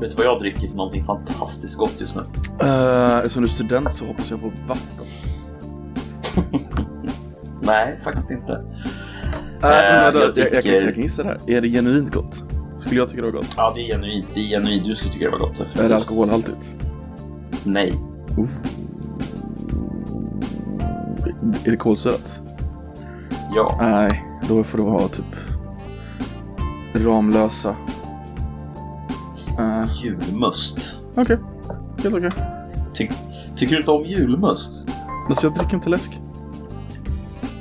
[0.00, 2.22] Vet du vad jag dricker för någonting fantastiskt gott just nu?
[2.62, 5.06] Uh, eftersom du är student så hoppas jag på vatten.
[7.62, 8.52] Nej, faktiskt inte.
[8.52, 10.54] Uh, uh, jag, jag, dricker...
[10.54, 11.50] jag, jag, jag, kan gissa det här.
[11.50, 12.42] Är det genuint gott?
[12.78, 13.54] Skulle jag tycka det var gott?
[13.56, 14.26] Ja, det är genuint.
[14.34, 14.84] Det är genuint.
[14.84, 15.76] Du skulle tycka det var gott.
[15.78, 16.76] Är det alkoholhaltigt?
[17.64, 17.92] Nej.
[18.38, 18.48] Uh.
[21.64, 22.40] Är det kolsyrat?
[23.54, 23.78] Ja.
[23.80, 25.24] Nej, då får det vara typ
[26.94, 27.76] Ramlösa.
[29.60, 30.02] Uh.
[30.02, 30.78] Julmust.
[31.10, 31.36] Okej, okay.
[32.02, 32.26] helt okej.
[32.26, 32.60] Okay.
[32.94, 33.08] Ty
[33.56, 34.88] tycker du inte om julmust?
[35.28, 36.12] Alltså jag dricker inte läsk.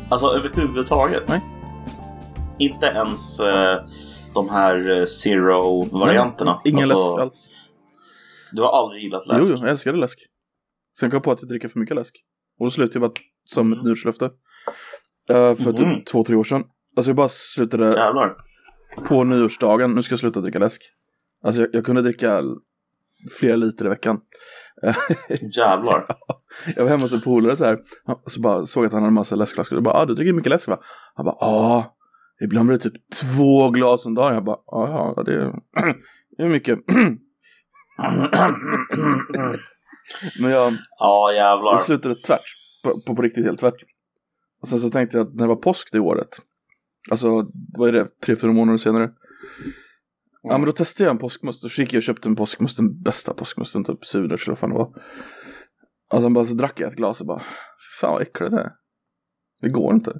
[0.09, 1.23] Alltså överhuvudtaget?
[1.27, 1.41] Nej.
[2.57, 3.45] Inte ens uh,
[4.33, 6.61] de här uh, zero-varianterna?
[6.65, 7.49] Ingen alltså, läsk alls.
[8.51, 9.47] Du har aldrig gillat läsk?
[9.49, 10.19] Jo, jag älskade läsk.
[10.99, 12.15] Sen kom jag på att jag dricker för mycket läsk.
[12.59, 13.79] Och då slutade jag bara som mm.
[13.79, 14.25] ett nyårslöfte.
[14.25, 14.31] Uh,
[15.55, 15.75] för mm.
[15.75, 16.63] typ två, tre år sedan.
[16.95, 18.35] Alltså jag bara slutade Jävlar.
[19.07, 20.81] på nyårsdagen, nu ska jag sluta dricka läsk.
[21.43, 22.43] Alltså jag, jag kunde dricka
[23.39, 24.21] flera liter i veckan.
[25.57, 26.05] Jävlar.
[26.75, 27.77] jag var hemma hos en polare så här.
[28.25, 29.75] Och så bara såg att han hade en massa läskflaskor.
[29.75, 30.79] Jag bara, ah, du dricker mycket läsk va?
[31.15, 31.95] Han bara, ja.
[32.41, 34.33] Ibland blir det typ två glas om dagen.
[34.33, 35.53] Jag bara, ja, ja, det är,
[36.37, 36.79] det är mycket.
[40.41, 41.71] Men jag, ja, jävlar.
[41.71, 42.55] jag slutade tvärt.
[42.83, 43.83] På, på, på riktigt helt tvärt.
[44.61, 46.29] Och sen så tänkte jag att när det var påsk det året.
[47.11, 48.07] Alltså, vad är det?
[48.21, 49.09] Tre, fyra månader senare.
[50.41, 51.63] Ja men då testade jag en påskmust.
[51.63, 52.77] Då gick jag och köpte en påskmust.
[52.77, 53.83] Den bästa påskmusten.
[53.83, 54.91] Typ Suders eller vad fan det var.
[56.13, 57.41] Och sen bara så drack jag ett glas och bara.
[58.01, 58.71] Fan vad äckligt det är.
[59.61, 60.13] Det går inte.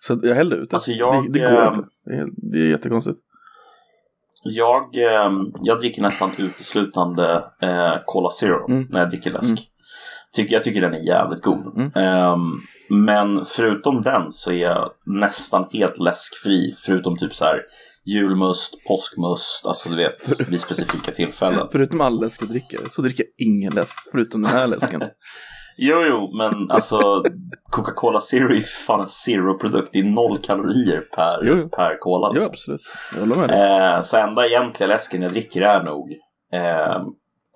[0.00, 0.76] Så jag hällde ut det.
[0.76, 1.88] Alltså jag, det, det går inte.
[2.04, 3.18] Det är, det är jättekonstigt.
[4.44, 5.30] Jag, eh,
[5.62, 8.86] jag dricker nästan uteslutande eh, Cola Zero Mm.
[8.90, 9.44] när jag dricker läsk.
[9.50, 9.62] Mm.
[10.36, 11.76] Tycker, jag tycker den är jävligt god.
[11.76, 11.90] Mm.
[11.94, 12.40] Ehm,
[12.88, 16.74] men förutom den så är jag nästan helt läskfri.
[16.86, 17.62] Förutom typ så här
[18.04, 21.68] julmust, påskmust, alltså du vet vid specifika tillfällen.
[21.72, 25.02] Förutom all läsk jag dricker så dricker jag ingen läsk förutom den här läsken.
[25.82, 26.98] Jo, jo, men alltså
[27.70, 29.88] Coca-Cola Zero är fan en zero-produkt.
[29.92, 31.68] Det är noll kalorier per, Jo, jo.
[31.68, 32.28] per cola.
[32.28, 32.50] Jo Liksom.
[32.52, 32.80] absolut,
[33.14, 33.94] jag håller med dig.
[33.94, 36.12] Eh, så enda egentliga läsken jag dricker är nog
[36.52, 37.02] eh,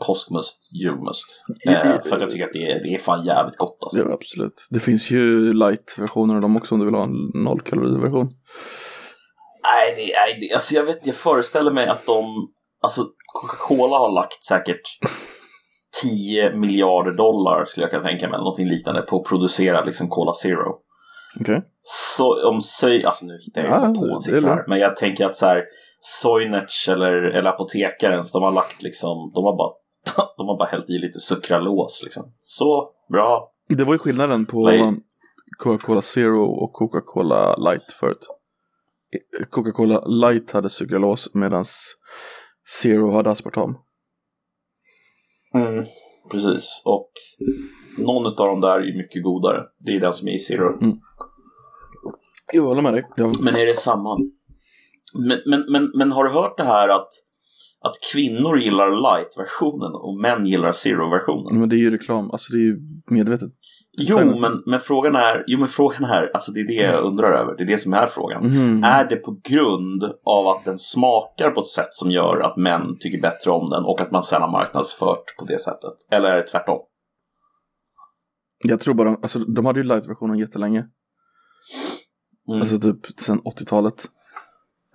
[0.06, 1.44] påskmust, julmust.
[1.66, 3.98] Eh, för att jag tycker att det är, det är fan jävligt gott alltså.
[3.98, 4.66] Jo absolut.
[4.70, 8.26] Det finns ju light-versioner av dem också om du vill ha en nollkaloriversion.
[9.62, 12.48] Nej, det, nej det, alltså jag vet jag föreställer mig att de,
[12.82, 14.80] alltså Coca-Cola har lagt säkert
[16.02, 20.32] 10 miljarder dollar skulle jag kunna tänka mig, någonting liknande, på att producera liksom Cola
[20.32, 20.84] Zero.
[21.40, 21.62] Okej.
[21.82, 24.96] Så om Söj, alltså nu hittar jag Ja, inte på en siffra här, men jag
[24.96, 25.62] tänker att så här
[26.00, 29.72] Soinerts eller, eller apotekaren, de har lagt liksom, de har bara,
[30.36, 32.32] de har bara hällt i lite sukralos liksom.
[32.44, 33.52] Så, bra.
[33.68, 34.70] Det var ju skillnaden på.
[35.58, 38.28] Coca-Cola Zero och Coca-Cola Light förut.
[39.50, 41.64] Coca-Cola Light hade sukralos medan
[42.82, 43.78] Zero hade aspartam.
[45.54, 45.84] Mm,
[46.30, 47.10] precis, och
[47.98, 49.62] någon av dem där är mycket godare.
[49.78, 50.78] Det är den som är i Zero.
[52.52, 53.06] Jag håller med dig.
[53.16, 54.18] Jag, Men är det samma?
[55.14, 57.08] Men, men, men, men har du hört det här att,
[57.84, 61.60] att kvinnor gillar light-versionen och män gillar zero-versionen?
[61.60, 62.80] men det är ju reklam, alltså det är ju
[63.10, 63.50] medvetet.
[63.92, 67.32] Jo, men, men frågan är, jo men frågan är, alltså det är det jag undrar
[67.32, 68.46] över, det är det som är frågan.
[68.46, 68.84] Mhm.
[68.84, 72.96] Är det på grund av att den smakar på ett sätt som gör att män
[73.00, 75.94] tycker bättre om den och att man sen har marknadsfört på det sättet?
[76.10, 76.78] Eller är det tvärtom?
[78.64, 80.86] Jag tror bara, alltså de hade ju light-versionen jättelänge.
[82.48, 82.60] Mm.
[82.60, 84.04] Alltså typ sen 80-talet.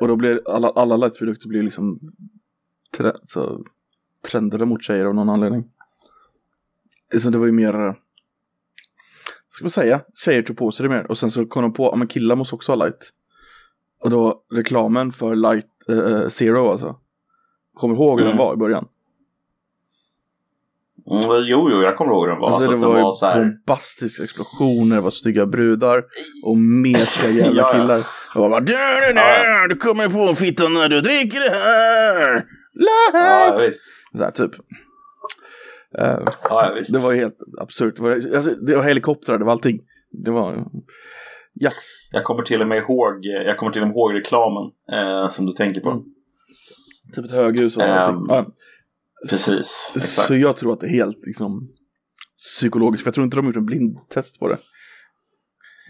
[0.01, 1.99] Och då blev alla, alla light-produkter blev liksom
[2.97, 3.63] tre, så,
[4.31, 5.63] trendade mot tjejer av någon anledning.
[7.21, 7.95] Så det var ju mer, vad
[9.51, 11.11] ska man säga, tjejer tog på sig det mer.
[11.11, 13.09] Och sen så kom de på, ja men killar måste också ha light.
[14.01, 16.95] Och då reklamen för light, eh, zero alltså.
[17.73, 18.45] Kommer du ihåg hur den Mm.
[18.45, 18.87] var i början?
[21.11, 22.47] Mm, jo, jo, jag kommer ihåg hur den var.
[22.47, 23.39] Alltså, Alltså, det den var ju var så här...
[23.45, 26.03] bombastiska explosioner, det var snygga brudar
[26.45, 27.79] och mesiga jävla Ja, ja.
[27.81, 27.99] killar.
[28.35, 32.45] Och bara, du, du, Ja, du, du kommer få fittan när du dricker det här!
[33.13, 33.69] Ja, Light!
[33.69, 33.85] visst.
[34.17, 34.51] Så här, typ.
[35.99, 36.93] Eh, Ja, visst.
[36.93, 37.95] det var ju helt absurt.
[37.95, 39.79] Det var, alltså, det var helikoptrar, det var allting.
[40.11, 40.65] Det var,
[41.53, 41.71] ja.
[42.11, 45.45] Jag kommer till och med ihåg, jag kommer till och med ihåg reklamen eh, som
[45.45, 45.89] du tänker på.
[45.89, 46.03] Mm.
[47.15, 48.25] Typ ett höghus och Ehm, allting.
[48.29, 48.45] Ja.
[49.29, 50.27] Precis, exakt.
[50.27, 51.69] Så jag tror att det är helt liksom,
[52.37, 54.57] psykologiskt, för jag tror inte de har gjort en blindtest på det.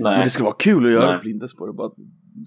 [0.04, 0.24] Men Nej.
[0.24, 1.20] det skulle vara kul att göra Nej.
[1.22, 1.74] blindtest på det.
[1.74, 1.92] Bara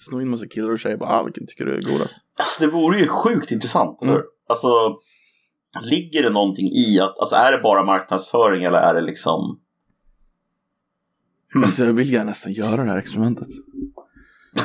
[0.00, 0.96] sno in massa killar och tjejer.
[0.96, 2.14] Bara, ah, vilken tycker du är godast?
[2.38, 4.20] Alltså det vore ju sjukt intressant, Mm.
[4.48, 4.68] Alltså,
[5.80, 9.60] ligger det någonting i att, alltså är det bara marknadsföring eller är det liksom...
[11.54, 11.64] Mm.
[11.64, 13.48] Alltså jag vill gärna nästan göra det här experimentet.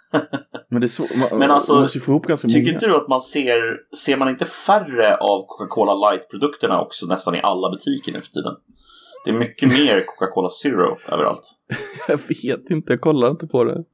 [0.71, 1.17] Men det är svårt.
[1.17, 2.73] Man, Men alltså, man måste få ihop ganska Tycker många.
[2.73, 7.41] inte du att man ser, ser man inte färre av Coca-Cola Light-produkterna också nästan i
[7.43, 8.53] alla butiker nu för tiden?
[9.25, 11.55] Det är mycket mer Coca-Cola Zero överallt.
[12.09, 13.85] Jag vet inte, jag kollar inte på det.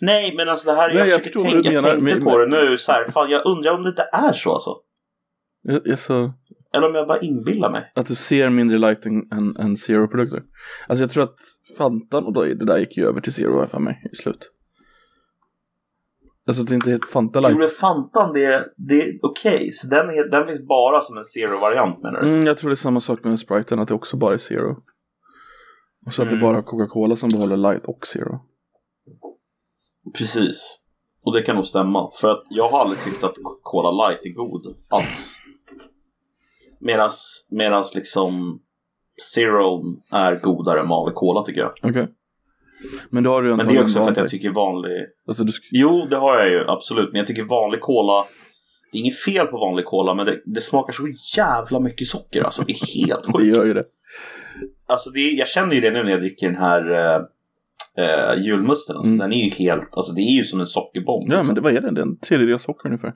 [0.00, 2.38] Nej, men alltså det här, Nej, jag, jag försöker tänka, jag menar, tänkte men- på
[2.38, 4.70] det nu så här, fan jag undrar om det inte är så alltså.
[5.62, 5.98] Jag, jag
[6.74, 7.92] Eller om jag bara inbillar mig.
[7.94, 10.42] att du ser mindre light än, än, zero-produkter.
[10.88, 11.36] Alltså jag tror att
[11.78, 14.50] Fantan och det där gick ju över till zero för mig i slut.
[16.46, 17.52] Alltså det inte heter Fanta light.
[17.54, 22.02] Gjorde Fantan det, det är okej, så den, är, den finns bara som en zero-variant
[22.02, 22.28] menar du?
[22.28, 24.76] Mm, jag tror det är samma sak med Spriten, att det också bara är zero.
[26.06, 26.46] Och så att det Mm.
[26.46, 28.40] bara är Coca-Cola som behåller light och zero.
[30.18, 30.78] Precis.
[31.24, 32.10] Och det kan nog stämma.
[32.20, 35.38] För att jag har aldrig tyckt att Cola Light är god alls.
[36.80, 38.60] Medans, medans liksom
[39.34, 41.72] Zero är godare än vanlig Cola tycker jag.
[41.82, 42.08] Okej.
[43.10, 45.06] Men då har du Men det är också för att jag tycker vanlig...
[45.26, 47.12] Alltså du Jo, det har jag ju absolut.
[47.12, 48.24] Men jag tycker vanlig Cola...
[48.92, 51.02] Det är inget fel på vanlig Cola, men det, det smakar så
[51.36, 52.62] jävla mycket socker alltså.
[52.62, 53.56] Det är helt det sjukt.
[53.56, 53.82] gör ju det.
[54.86, 57.22] Alltså det, jag känner ju det nu när jag dricker den här eh,
[57.98, 58.96] eh, julmusten.
[58.96, 59.18] Alltså, Mm.
[59.18, 59.96] Den är ju helt...
[59.96, 61.32] Alltså det är ju som en sockerbomb.
[61.32, 61.46] Ja, liksom.
[61.46, 63.14] men det, vad är är en tredjedel socker ungefär.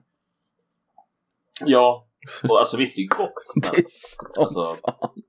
[1.66, 2.06] Ja,
[2.48, 3.32] och alltså visst det är ju gott.
[3.54, 5.22] Men, Det är så Alltså- fan.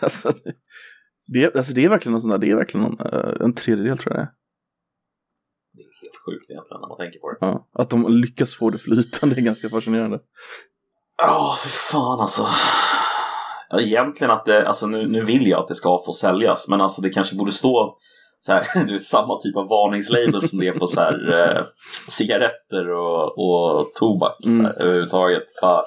[0.00, 0.52] Alltså, det,
[1.26, 3.54] det, är, alltså det är verkligen en sån där, det är verkligen en, eh, en
[3.54, 4.32] tredjedel tror jag det är.
[5.72, 7.36] det är helt sjukt egentligen när man tänker på det.
[7.40, 10.18] Ja, att de lyckas få det flytande är ganska fascinerande.
[11.18, 12.46] Ja, för fan alltså.
[13.80, 17.02] Egentligen att det, alltså nu, nu vill jag att det ska få säljas, men alltså
[17.02, 17.98] det kanske borde stå
[18.40, 21.64] så här, du samma typ av varningslabel som det är på så här, eh,
[22.08, 24.72] cigaretter och, och tobak så här, Mm.
[24.76, 25.42] överhuvudtaget.
[25.60, 25.84] Ja,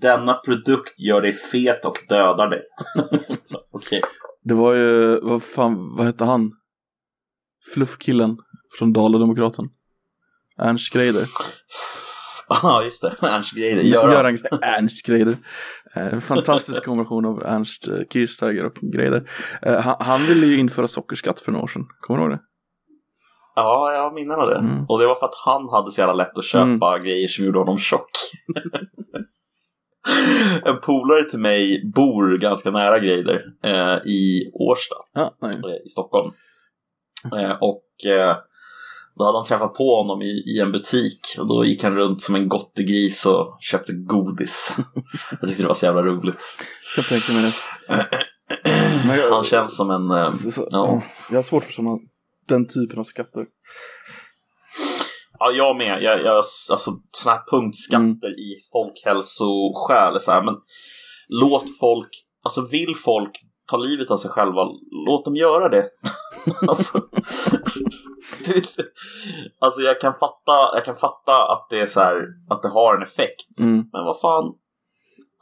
[0.00, 2.62] denna produkt gör dig fet och dödar dig.
[3.72, 4.02] Okej.
[4.44, 6.52] Det var ju, vad fan, vad hette han?
[7.74, 8.36] Fluffkillen
[8.78, 9.64] från Dala-Demokraten.
[10.58, 11.26] Ernst Greider.
[12.48, 13.14] Ja, just det.
[13.20, 13.82] Ernst Greider.
[13.82, 14.12] Göran.
[14.12, 15.36] Göran Ernst Greider.
[15.96, 19.30] Eh, fantastisk kombination av Ernst eh, Kirchsteiger och Greider.
[19.62, 21.86] Eh, han, han ville ju införa sockerskatt för några år sedan.
[22.00, 22.40] Kommer du ihåg det?
[23.54, 24.58] Ja, jag minns det.
[24.58, 24.84] Mm.
[24.88, 27.58] Och det var för att han hade så jävla lätt att köpa grejer som gjorde
[27.58, 28.10] honom tjock.
[30.64, 35.50] en polare till mig bor ganska nära Greider eh, i Årsta Ja, nej.
[35.50, 36.32] eh, i Stockholm.
[37.36, 37.84] Eh, och
[39.18, 42.22] då hade han träffat på honom i, i en butik och då gick han runt
[42.22, 44.76] som en gottegris och köpte godis.
[45.40, 46.38] jag tyckte det var så jävla roligt.
[46.96, 47.52] Jag tänka mig det.
[49.16, 50.10] Jag- Han känns som en...
[50.10, 51.02] Eh, Så, Ja.
[51.30, 51.98] Jag har svårt för såna,
[52.48, 53.46] den typen av skatter.
[55.38, 56.02] Ja, jag med.
[56.02, 56.76] Jag, jag, alltså,
[57.12, 60.20] sådana här punktskatter i folkhälsoskäl.
[60.20, 60.54] Så här, men
[61.28, 62.08] låt folk,
[62.44, 63.30] alltså vill folk
[63.66, 64.64] ta livet av sig själva,
[65.08, 65.88] låt dem göra det.
[66.68, 66.98] alltså,
[69.58, 72.96] alltså jag kan fatta, jag kan fatta att det är så här, att det har
[72.96, 73.58] en effekt.
[73.58, 73.76] Mm.
[73.92, 74.54] Men vad fan,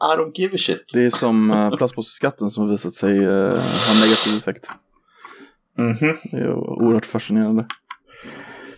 [0.03, 0.91] I don't give a shit.
[0.95, 4.71] Det är som uh, plastpåseskatten som har visat sig uh, ha negativ effekt.
[5.79, 6.17] Mhm.
[6.33, 7.67] Det är oerhört fascinerande.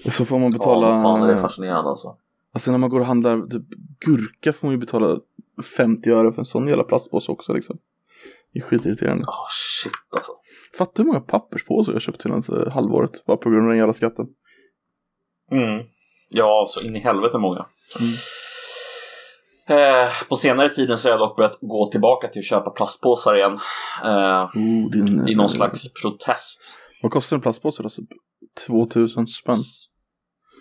[0.04, 0.86] Och så får man betala...
[0.88, 2.16] Ja, fan är det fascinerande alltså.
[2.52, 3.62] Alltså när man går och handlar typ,
[4.00, 5.18] gurka får man ju betala
[5.76, 7.78] 50 öre för en sån jävla plastpåse också liksom.
[8.52, 9.24] Det är skitirriterande.
[9.24, 9.46] Oh,
[9.82, 10.32] shit alltså.
[10.78, 13.78] Fattar du hur många papperspåsar jag köpt till ett halvåret bara på grund av den
[13.78, 14.26] jävla skatten?
[15.52, 15.86] Mm.
[16.30, 17.66] Ja, så in i helvete många.
[18.00, 18.12] Mm.
[19.68, 23.36] Eh, på senare tiden så har jag dock börjat gå tillbaka till att köpa plastpåsar
[23.36, 23.58] igen.
[24.04, 26.78] Eh, Oh, din, I någon slags protest.
[27.02, 27.88] Vad kostar en plastpåse då?
[27.88, 28.02] Så
[28.66, 29.56] 2000 spänn?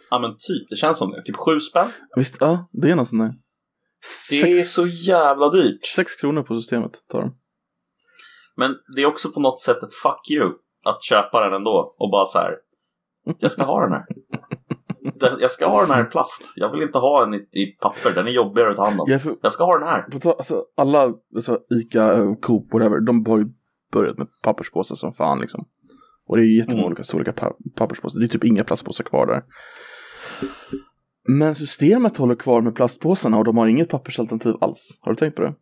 [0.10, 1.24] Ja men typ, det känns som det.
[1.26, 1.90] Typ sju spänn.
[2.16, 3.34] Visst, ja, det är någon sån där.
[4.30, 5.84] Det är så jävla dyrt.
[5.96, 7.38] 6 kronor på systemet tar de.
[8.62, 10.52] Men det är också på något sätt ett fuck you
[10.86, 12.54] att köpa den ändå och bara så här.
[13.40, 14.06] Jag ska ha den här.
[15.40, 16.54] Jag ska ha den här i plast.
[16.56, 18.12] Jag vill inte ha den i, i papper.
[18.16, 19.06] Den är jobbigare att ta hand om.
[19.12, 20.20] Jag för, Jag ska ha den här.
[20.20, 23.46] ta, alltså, alla, alltså, Ica, eh, Coop, whatever, de har ju
[23.94, 25.68] börjat med papperspåsar som fan liksom.
[26.28, 26.88] Och det är ju jättemånga Mm.
[26.92, 28.20] olika storlekar pa papperspåsar.
[28.20, 29.42] Det är typ inga plastpåsar kvar där.
[31.28, 34.98] Men systemet håller kvar med plastpåsarna och de har inget pappersalternativ alls.
[35.02, 35.54] Har du tänkt på det?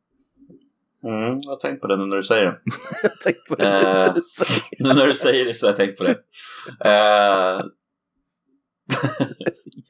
[1.03, 2.57] Mm, jag har tänkt på det nu när du säger det.
[3.03, 3.67] Jag har tänkt på det.
[4.07, 4.63] Eh, du säger.
[4.83, 6.15] Nu när du säger det så har jag tänkt på det.
[6.85, 7.59] Eh,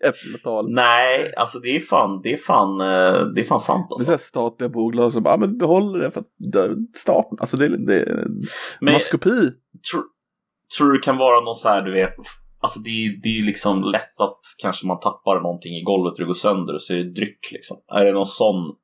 [0.03, 0.71] Jävla tal.
[0.73, 4.11] nej, alltså det är fan, det är fan, eh, det är fan sant Det är
[4.11, 4.27] alltså.
[4.27, 7.95] statliga bolag som bara, ah, men behåller det för att det- staten, alltså det, det
[8.01, 8.25] är
[8.81, 9.29] Men maskopi.
[9.91, 10.03] tror,
[10.77, 12.13] tror du det kan vara någon så här, du vet,
[12.59, 16.11] alltså det är, det är ju liksom lätt att kanske man tappar någonting i golvet
[16.13, 17.77] och det går sönder och så är det dryck liksom.
[17.93, 18.75] Är det någon sån?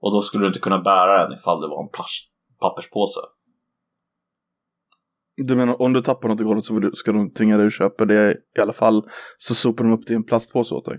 [0.00, 2.30] Och då skulle du inte kunna bära den ifall det var en plast,
[2.60, 3.20] papperspåse.
[5.36, 8.04] Du menar om du tappar något i golvet så ska de tvinga dig att köpa
[8.04, 9.02] det i alla fall.
[9.38, 10.98] Så sopar de upp det i en plastpåse åt dig.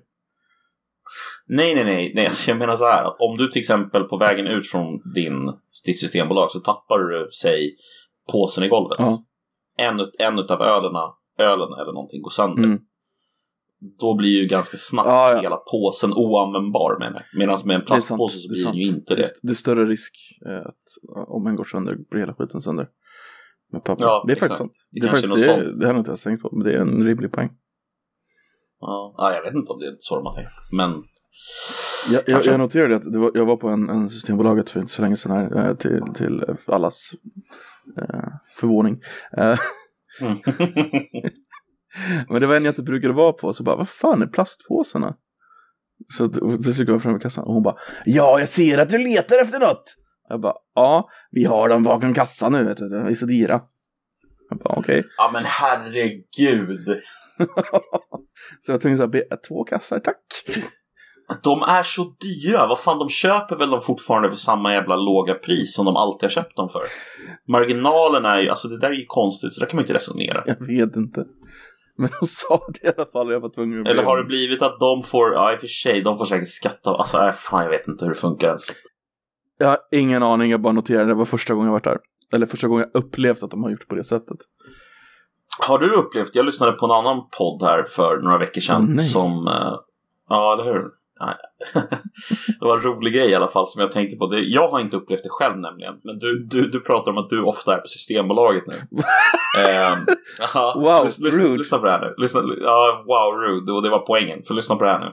[1.47, 2.11] Nej, nej, nej.
[2.15, 3.03] nej alltså jag menar så här.
[3.03, 5.53] Att om du till exempel på vägen ut från din,
[5.85, 7.75] ditt systembolag så tappar du, säg,
[8.31, 8.99] påsen i golvet.
[8.99, 9.19] Ja.
[9.77, 12.63] En, en utav ölerna, ölen eller någonting går sönder.
[12.63, 12.79] Mm.
[13.99, 15.41] Då blir ju ganska snabbt Ja, ja.
[15.41, 17.23] hela påsen oanvändbar med mig.
[17.37, 19.27] Medan med en är sant, plastpåse så blir det ju inte det.
[19.41, 20.13] Det är större risk
[20.45, 22.87] eh, att ja, om en går sönder blir hela skiten sönder.
[23.71, 24.03] Med papper.
[24.05, 24.39] Ja, det är exakt.
[24.39, 24.73] faktiskt sant.
[24.91, 26.73] Det Det, är faktiskt, det, är, det har jag inte ens tänkt på, men det
[26.73, 27.49] är en rimlig poäng.
[28.79, 30.51] Ja, ja, jag vet inte om det är så de har tänkt.
[30.71, 31.03] Men
[32.11, 35.01] Jag, jag, jag noterade att var, jag var på en, en Systembolaget för inte så
[35.01, 37.11] länge sedan här, eh, till, till allas
[37.97, 39.01] eh, förvåning.
[39.37, 39.57] Eh,
[40.21, 40.37] Mm.
[42.29, 45.15] men det var en jag inte brukade vara på, så bara, vad fan är plastpåsarna?
[46.17, 46.33] Så
[46.63, 49.41] så gick jag fram i kassan och hon bara, ja jag ser att du letar
[49.41, 49.83] efter något.
[50.29, 53.61] Jag bara, ja vi har dem bakom kassan nu, vet du, de är så dyra.
[54.49, 55.03] Jag bara, okej.
[55.17, 57.01] ja, men herregud.
[58.59, 60.17] Så jag tänkte så här, två kassar tack.
[61.43, 62.67] De är så dyra.
[62.67, 66.23] Vad fan, de köper väl dem fortfarande för samma jävla låga pris som de alltid
[66.23, 66.81] har köpt dem för.
[67.47, 69.93] Marginalen är ju, alltså det där är ju konstigt, så där kan man ju inte
[69.93, 70.43] resonera.
[70.45, 71.25] Jag vet inte.
[71.95, 74.23] Men hon sa det i alla fall och jag var tvungen att Eller har det
[74.23, 77.31] blivit att de får, ja i och för sig, de får säkert skatta, alltså äh,
[77.31, 78.63] fan jag vet inte hur det funkar ens.
[79.57, 81.99] Jag har ingen aning, jag bara noterade det var första gången jag varit där.
[82.33, 84.37] Eller första gången jag upplevt att de har gjort på det sättet.
[85.59, 89.05] Har du upplevt, jag lyssnade på en annan podd här för några veckor sedan nej.
[89.05, 89.73] som, eh,
[90.29, 91.00] ja eller hur?
[92.59, 94.27] Det var en rolig grej i alla fall som jag tänkte på.
[94.27, 95.93] Det, jag har inte upplevt det själv nämligen.
[96.03, 98.75] Men du, du, du pratar om att du ofta är på Systembolaget nu.
[99.65, 99.99] Ehm,
[100.41, 100.73] aha.
[100.75, 101.57] Wow, Lys- lyssna, rude.
[101.57, 102.13] lyssna på det här nu.
[102.17, 103.71] Lyssna, ja, wow, rude.
[103.71, 104.43] Och det var poängen.
[104.47, 105.11] För lyssna på det här nu.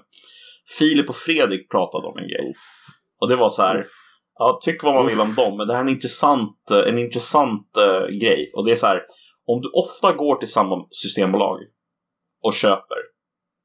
[0.78, 2.52] Filip och Fredrik pratade om en grej.
[3.20, 3.84] Och det var så här.
[4.38, 6.98] Ja, tyck vad man vill om dem, men det här är en intressant, eh, en
[6.98, 8.50] intressant eh, grej.
[8.54, 9.02] Och det är så här.
[9.46, 11.58] Om du ofta går till samma systembolag
[12.42, 12.96] och köper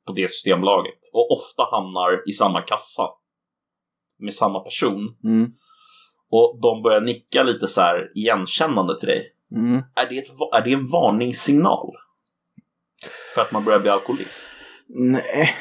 [0.08, 3.10] på det systembolaget och ofta hamnar i samma kassa
[4.20, 5.52] med samma person Mm.
[6.32, 9.34] och de börjar nicka lite så här igenkännande till dig.
[9.56, 9.84] Mm.
[9.96, 11.92] Är det, ett, är det en varningssignal?
[13.36, 14.52] För att man börjar bli alkoholist?
[14.88, 15.56] Nej.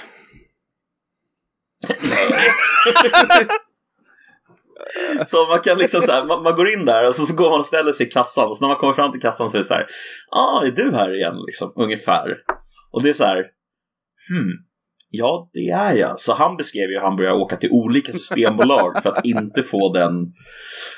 [5.27, 7.51] Så man kan liksom så här, man, man går in där och så, så går
[7.51, 9.57] man och ställer sig i kassan och så när man kommer fram till kassan så
[9.57, 9.87] är det så här,
[10.31, 12.37] ah, är du här igen liksom, ungefär.
[12.93, 13.45] Och det är så här,
[14.31, 14.53] hmm,
[15.11, 16.21] ja det är jag.
[16.21, 19.93] Så han beskrev ju hur han börjar åka till olika systembolag för att inte få
[19.93, 20.13] den.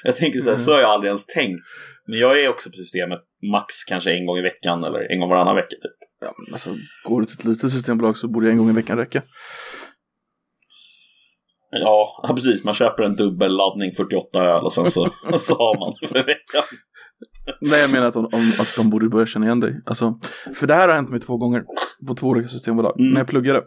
[0.03, 1.61] Jag tänker så här, så har jag aldrig ens tänkt.
[2.07, 3.21] Men jag är också på systemet
[3.53, 5.99] max kanske en gång i veckan eller en gång varannan vecka typ.
[6.21, 6.71] Ja, men alltså,
[7.05, 9.23] går du till ett litet systembolag så borde en gång i veckan räcka.
[11.71, 12.65] Ja, precis.
[12.65, 15.07] Man köper en dubbelladdning 48 öl och sen så,
[15.39, 16.63] så har man det för veckan.
[17.61, 19.81] Nej, jag menar att de, om, att de borde börja känna igen dig.
[19.87, 20.21] Alltså,
[20.55, 21.65] för det här har hänt mig två gånger
[22.07, 23.01] på två olika systembolag.
[23.01, 23.13] Mm.
[23.13, 23.63] När jag pluggade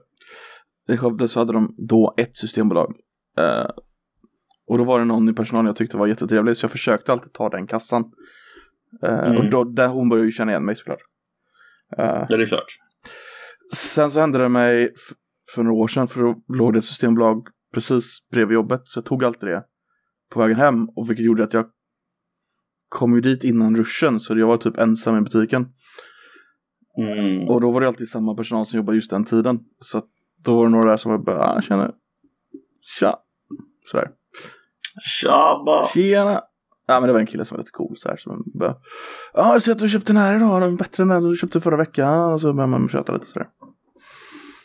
[0.89, 2.95] i Skövde så hade de då ett systembolag.
[3.37, 3.67] Eh,
[4.67, 7.33] och då var det någon i personalen jag tyckte var jättetrevlig så jag försökte alltid
[7.33, 8.11] ta den kassan.
[9.03, 9.37] Eh, Mm.
[9.37, 11.01] Och då, där hon började ju känna igen mig såklart.
[11.97, 12.77] Eh, Ja, det är klart.
[13.73, 14.93] Sen så hände det mig
[15.55, 19.05] för några år sedan för då låg det ett systembolag precis bredvid jobbet så jag
[19.05, 19.63] tog alltid det
[20.29, 21.65] på vägen hem och vilket gjorde att jag
[22.89, 25.65] kom ju dit innan ruschen så jag var typ ensam i butiken
[26.99, 27.47] Mm.
[27.49, 30.05] och då var det alltid samma personal som jobbade just den tiden så att
[30.43, 31.91] då var det några där som var bara, ah, tjena,
[32.99, 33.15] tja,
[33.91, 34.09] sådär,
[35.21, 35.85] Tjaba!
[35.93, 36.41] tjena.
[36.87, 38.75] Ja men det var en kille som var lite cool så här som bara,
[39.33, 41.37] ja jag ser att du köpte den här idag, den är bättre än den du
[41.37, 43.47] köpte förra veckan och så började man köta lite sådär.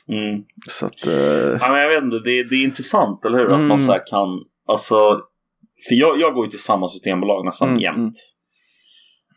[0.08, 0.44] Mm.
[0.68, 3.46] Så att, eh, Ja, men jag vet inte, det, det är intressant, eller hur?
[3.46, 3.68] Att Mm.
[3.68, 4.28] man så här kan,
[4.68, 5.20] alltså,
[5.88, 8.14] för jag, jag går ju till samma systembolag nästan Mm, jämt.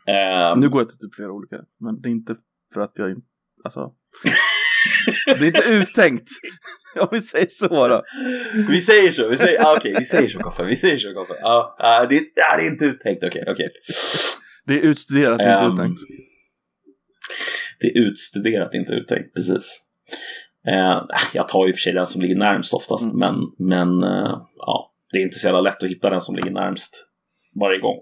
[0.08, 2.36] Ehm, Nu går jag till typ flera olika, men det är inte
[2.74, 3.16] för att jag,
[3.64, 3.92] alltså.
[5.26, 6.28] det är inte uttänkt.
[7.00, 8.02] Om vi säger så då.
[8.68, 11.34] Vi säger så, vi säger, ah, okej, vi säger så Koffe, vi säger så Koffe.
[11.40, 13.68] Ja, ja, det, ja, det är inte uttänkt, okej, okej.
[14.66, 16.00] Det är utstuderat, inte Ehm, uttänkt.
[17.80, 19.82] Det är utstuderat, inte uttänkt, precis.
[20.68, 23.16] Eh, jag tar ju för sig den som ligger närmst oftast, Mm.
[23.18, 23.34] men,
[23.68, 27.06] men eh, ja, det är inte så jävla lätt att hitta den som ligger närmst
[27.60, 27.96] varje gång.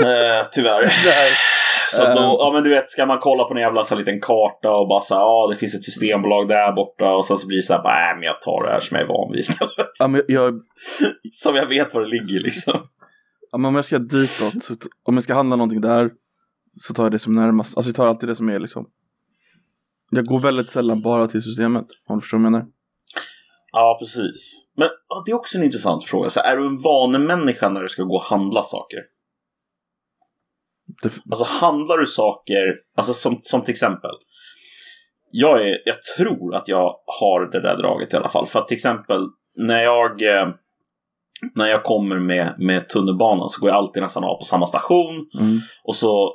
[0.08, 0.92] eh, tyvärr.
[1.90, 4.20] Så då, ja men du vet, ska man kolla på en jävla så här liten
[4.20, 7.56] karta och bara säga ja det finns ett systembolag där borta och sen så blir
[7.56, 9.90] det så här, nej men jag tar det här som jag är van vid istället.
[9.98, 10.60] Ja, men jag,
[11.32, 12.88] Som jag vet var det ligger liksom.
[13.52, 16.10] ja, men om jag ska ditåt, så, om jag ska handla någonting där,
[16.80, 17.76] så tar jag det som närmast.
[17.76, 18.86] Alltså jag tar alltid det som är liksom.
[20.10, 22.66] Jag går väldigt sällan bara till systemet, om du förstår vad jag menar.
[23.72, 24.66] Ja, precis.
[24.76, 26.28] Men ja, det är också en intressant fråga.
[26.28, 28.98] Så är du en vanemänniska när du ska gå och handla saker?
[31.02, 34.10] Det, Alltså handlar du saker, alltså som, som till exempel.
[35.30, 38.46] Jag, är, jag tror att jag har det där draget i alla fall.
[38.46, 39.20] För att till exempel
[39.56, 40.48] när jag, eh,
[41.54, 45.28] när jag kommer med, med tunnelbanan så går jag alltid nästan av på samma station.
[45.40, 46.34] mm, Och så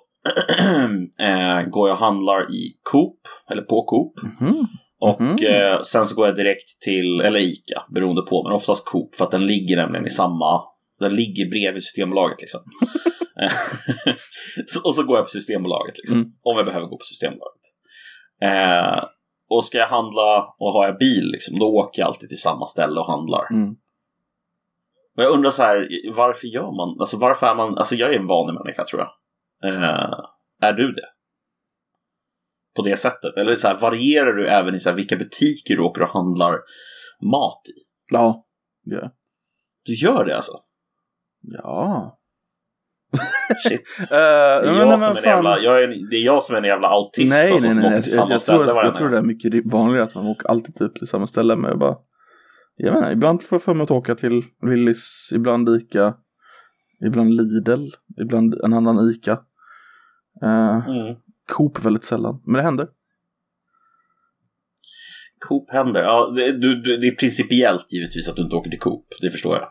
[1.19, 3.19] eh, går jag och handlar i Coop,
[3.51, 4.13] eller på Coop.
[4.41, 4.67] mhm.
[5.03, 5.37] Och Mhm.
[5.45, 9.25] eh, sen så går jag direkt till, eller Ica, beroende på, men oftast Coop för
[9.25, 10.61] att den ligger nämligen i samma,
[10.99, 12.61] den ligger bredvid Systembolaget liksom.
[14.67, 16.31] Så, och så går jag på Systembolaget liksom, Mm.
[16.41, 17.61] om jag behöver gå på Systembolaget.
[18.41, 19.03] Eh,
[19.49, 22.65] och ska jag handla och har jag bil liksom, då åker jag alltid till samma
[22.65, 23.47] ställe och handlar.
[23.51, 23.75] Mm.
[25.17, 28.19] Och jag undrar så här, varför gör man, alltså varför är man, alltså jag är
[28.19, 29.11] en vanlig människa tror jag.
[29.73, 30.13] Eh,
[30.61, 31.07] är du det?
[32.75, 33.37] På det sättet?
[33.37, 36.51] Eller så här, varierar du även i så här, vilka butiker du åker och handlar
[37.31, 37.81] mat i?
[38.11, 38.45] Ja.
[38.83, 39.11] Ja.
[39.85, 40.51] Du gör det alltså?
[41.41, 42.19] Ja.
[43.69, 43.81] Shit.
[43.99, 46.55] Eh, Det är, jag, men som en fan- jävla, jag är, det är jag som
[46.55, 47.87] är en jävla autist Nej, alltså, nej, som nej.
[47.87, 50.15] åker Jag, till jag, samma jag, ställe tror, jag tror det är mycket vanligare att
[50.15, 51.55] man åker alltid typ till samma ställe.
[51.55, 51.97] Men jag bara...
[52.75, 56.13] Jag menar, ibland får jag för mig att åka till Willys, ibland Ica,
[57.05, 57.87] ibland Lidl,
[58.21, 59.31] ibland en annan Ica.
[60.43, 61.15] Uh, Mm.
[61.47, 62.87] Coop väldigt sällan, men det händer.
[65.39, 66.01] Coop händer.
[66.01, 69.05] Ja, det, du, du, det är principiellt givetvis att du inte åker till Coop.
[69.21, 69.69] Det förstår jag.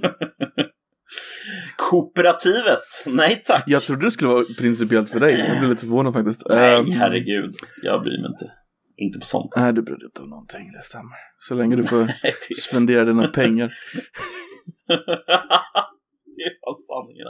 [1.76, 2.82] Kooperativet?
[3.06, 3.64] Nej tack.
[3.66, 5.38] Jag trodde det skulle vara principiellt för dig.
[5.48, 6.42] Jag blev lite förvånad faktiskt.
[6.50, 7.54] Nej, Ehm, herregud.
[7.82, 8.52] Jag bryr mig inte.
[8.96, 9.52] Inte på sånt.
[9.56, 11.16] Nej, du bryr dig inte om någonting, det stämmer.
[11.48, 12.10] Så länge du får
[12.68, 13.72] spendera dina pengar.
[16.36, 17.26] det är fan sanningen.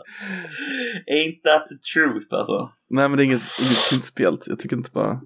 [1.16, 2.73] Ain't that the truth alltså?
[2.90, 4.46] Nej, men det är inget, inget principiellt.
[4.46, 5.20] Jag tycker inte bara...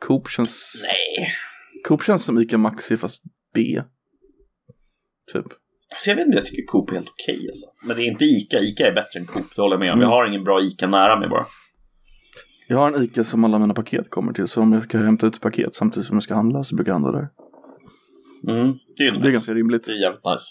[0.00, 0.82] Coop känns...
[0.82, 1.28] Nej.
[1.88, 3.22] Coop känns som Ica Maxi fast
[3.54, 3.82] B.
[5.32, 5.46] Typ.
[5.92, 7.66] Alltså jag vet inte, jag tycker Coop är helt okej alltså.
[7.86, 8.58] Men det är inte Ica.
[8.58, 9.98] Ica är bättre än Coop, det håller jag med om.
[9.98, 10.02] Mm.
[10.02, 11.46] Jag har ingen bra Ica nära mig bara.
[12.68, 14.48] Jag har en Ica som alla mina paket kommer till.
[14.48, 17.00] Så om jag ska hämta ut paket samtidigt som jag ska handla så brukar jag
[17.00, 17.28] handla där.
[18.48, 19.22] Mm, det är nice.
[19.22, 19.86] Det är ganska rimligt.
[19.86, 20.44] Det är jävligt nice.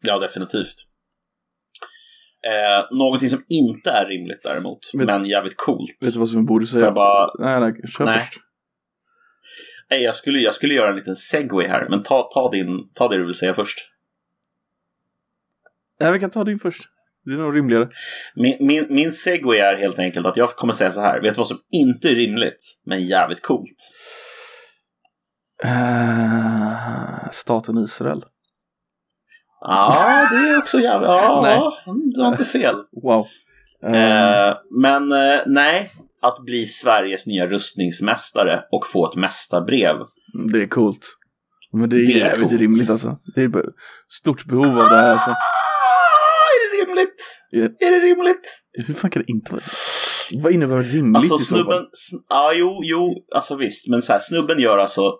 [0.00, 0.74] Ja, definitivt.
[2.46, 5.90] Eh, någonting som inte är rimligt däremot, Vet- men jävligt coolt.
[6.00, 6.84] Vet du vad som borde säga?
[6.84, 7.30] Jag bara...
[7.38, 8.20] Nej, nej, kör Nej.
[8.20, 8.40] först.
[9.90, 13.08] Nej, jag skulle, jag skulle göra en liten segway här, men ta, ta, din, ta
[13.08, 13.78] det du vill säga först.
[16.00, 16.82] Nej, vi kan ta din först.
[17.24, 17.88] Det är nog rimligare.
[18.34, 21.20] Min, min, min segway är helt enkelt att jag kommer säga så här.
[21.20, 23.94] Vet du vad som inte är rimligt, men jävligt coolt?
[25.64, 28.24] Uh, staten Israel.
[29.60, 31.08] Ja, det är också jävligt...
[31.08, 31.40] Ja,
[31.86, 32.02] Nej.
[32.14, 32.74] du har inte fel.
[33.02, 33.26] Wow.
[33.94, 35.92] Eh, men eh, nej,
[36.22, 39.96] att bli Sveriges nya rustningsmästare och få ett mästarbrev.
[40.52, 41.14] det är coolt.
[41.72, 42.60] Men det är Det är jävligt coolt.
[42.62, 43.18] rimligt alltså.
[43.34, 43.50] Det är
[44.08, 45.30] stort behov av det här alltså.
[45.30, 45.34] Ah,
[46.54, 47.16] är det rimligt?
[47.80, 48.60] Är det rimligt?
[48.86, 49.62] Hur fan kan det inte vara
[50.42, 51.64] Vad innebär rimligt Alltså i så fall?
[51.64, 51.86] snubben,
[52.28, 55.12] ja jo, jo, alltså visst, men så här, snubben gör alltså,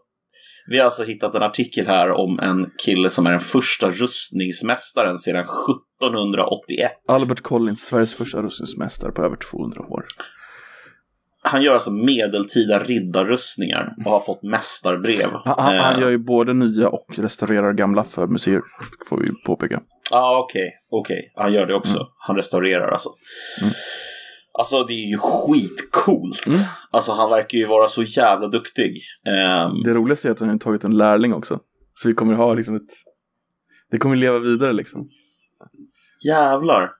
[0.70, 5.18] vi har alltså hittat en artikel här om en kille som är den första rustningsmästaren
[5.18, 6.92] sedan 1781.
[7.08, 10.04] Albert Collins, Sveriges första rustningsmästare på över 200 år.
[11.42, 15.30] Han gör alltså medeltida riddarrustningar och har fått mästarbrev.
[15.44, 18.62] Han, han, han Eh, gör ju både nya och restaurerar gamla för museer,
[19.08, 19.80] får vi påpeka.
[20.10, 22.08] Ja, okej, okej, han gör det också.
[22.18, 23.08] Han restaurerar alltså.
[23.62, 23.72] Mm.
[24.58, 26.46] Alltså det är ju skitcoolt.
[26.46, 26.58] Mm.
[26.90, 29.02] Alltså han verkar ju vara så jävla duktig.
[29.26, 31.60] Ehm, Det roligaste är att han har tagit en lärling också.
[31.94, 32.90] Så vi kommer ha liksom ett...
[33.90, 35.08] Det kommer leva vidare liksom.
[36.26, 36.90] jävlar.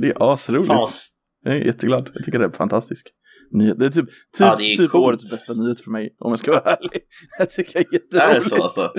[0.00, 0.66] Det är asroligt.
[0.66, 0.88] Fan
[1.44, 2.10] Jag är jätteglad.
[2.14, 3.06] Jag tycker det är fantastiskt.
[3.52, 3.78] Nyhet.
[3.78, 5.04] Det är typ, typ, Ja, är typ coolt.
[5.06, 6.90] årets bästa nyhet för mig, om jag ska vara ärlig.
[7.38, 8.50] Jag tycker det är Är jätteroligt.
[8.50, 8.92] det så alltså?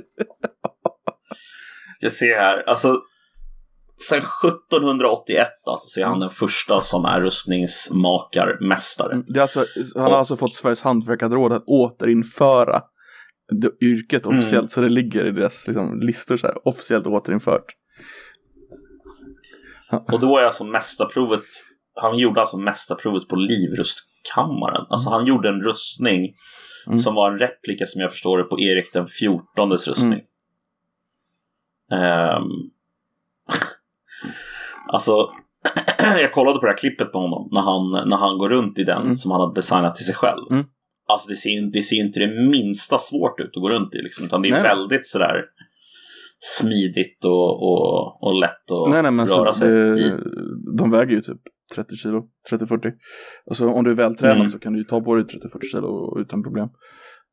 [1.95, 2.63] Ska se här.
[2.69, 3.01] Alltså,
[4.09, 9.13] sen 1781 alltså, så är han den första som är rustningsmakarmästare.
[9.13, 12.81] Mm, Det är alltså, han har alltså fått Sveriges hantverkarråd att återinföra
[13.61, 14.37] det, yrket Mm.
[14.39, 14.71] officiellt.
[14.71, 17.65] Så det ligger i deras liksom, listor så här, officiellt återinfört.
[20.11, 21.43] Och då är alltså mästarprovet,
[21.95, 24.85] han gjorde alltså mästarprovet på livrustkammaren.
[24.89, 26.35] Alltså han gjorde en rustning
[26.87, 26.99] Mm.
[26.99, 30.21] som var en replika som jag förstår det på Erik den fjortondes rustning.
[31.91, 32.43] Ehm,
[34.93, 35.11] alltså,
[35.97, 38.83] jag kollade på det här klippet på honom när han, när han går runt i
[38.83, 39.15] den Mm.
[39.15, 40.45] som han har designat till sig själv.
[40.51, 40.65] Mm.
[41.13, 44.25] Alltså det ser, det ser inte det minsta svårt ut att gå runt i liksom,
[44.25, 44.63] utan det är Nej.
[44.63, 45.35] väldigt sådär
[46.39, 50.11] smidigt och, och, och lätt att nej, nej, men röra sig det, i.
[50.77, 51.41] de väger ju typ
[51.75, 52.91] 30 kilo, 30-40.
[53.49, 54.49] Alltså om du är vältränad Mm.
[54.49, 55.29] så kan du ju ta på dig 30-40
[55.71, 56.69] kilo utan problem.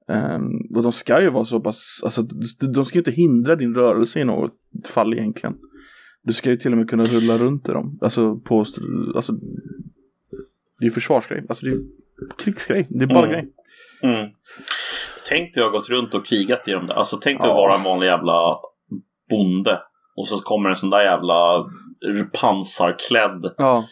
[0.09, 3.57] Um, och de ska ju vara så pass, alltså de, de ska ju inte hindra
[3.57, 4.53] din rörelse i något
[4.95, 5.55] fall egentligen.
[6.29, 7.99] Du ska ju till och med kunna rulla runt i dem.
[8.01, 8.65] Alltså på,
[9.15, 9.33] alltså
[10.79, 11.45] det är ju försvarsgrej.
[11.49, 11.79] Alltså det är
[12.45, 12.87] krigsgrej.
[12.91, 13.31] Det är bara Mm.
[13.31, 13.53] grej.
[14.03, 14.31] Mm.
[15.29, 16.95] Tänk dig att ha gått runt och krigat i dem där.
[16.95, 17.55] Alltså tänk dig Ja.
[17.55, 18.57] att vara en vanlig jävla
[19.31, 19.81] bonde.
[20.17, 21.67] Och så kommer en sån där jävla
[22.41, 23.85] pansarklädd Ja.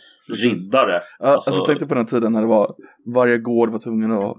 [0.42, 1.02] riddare.
[1.18, 2.74] Ja, Alltså, jag tänkte på den tiden när det var
[3.14, 4.36] varje gård var tvungen att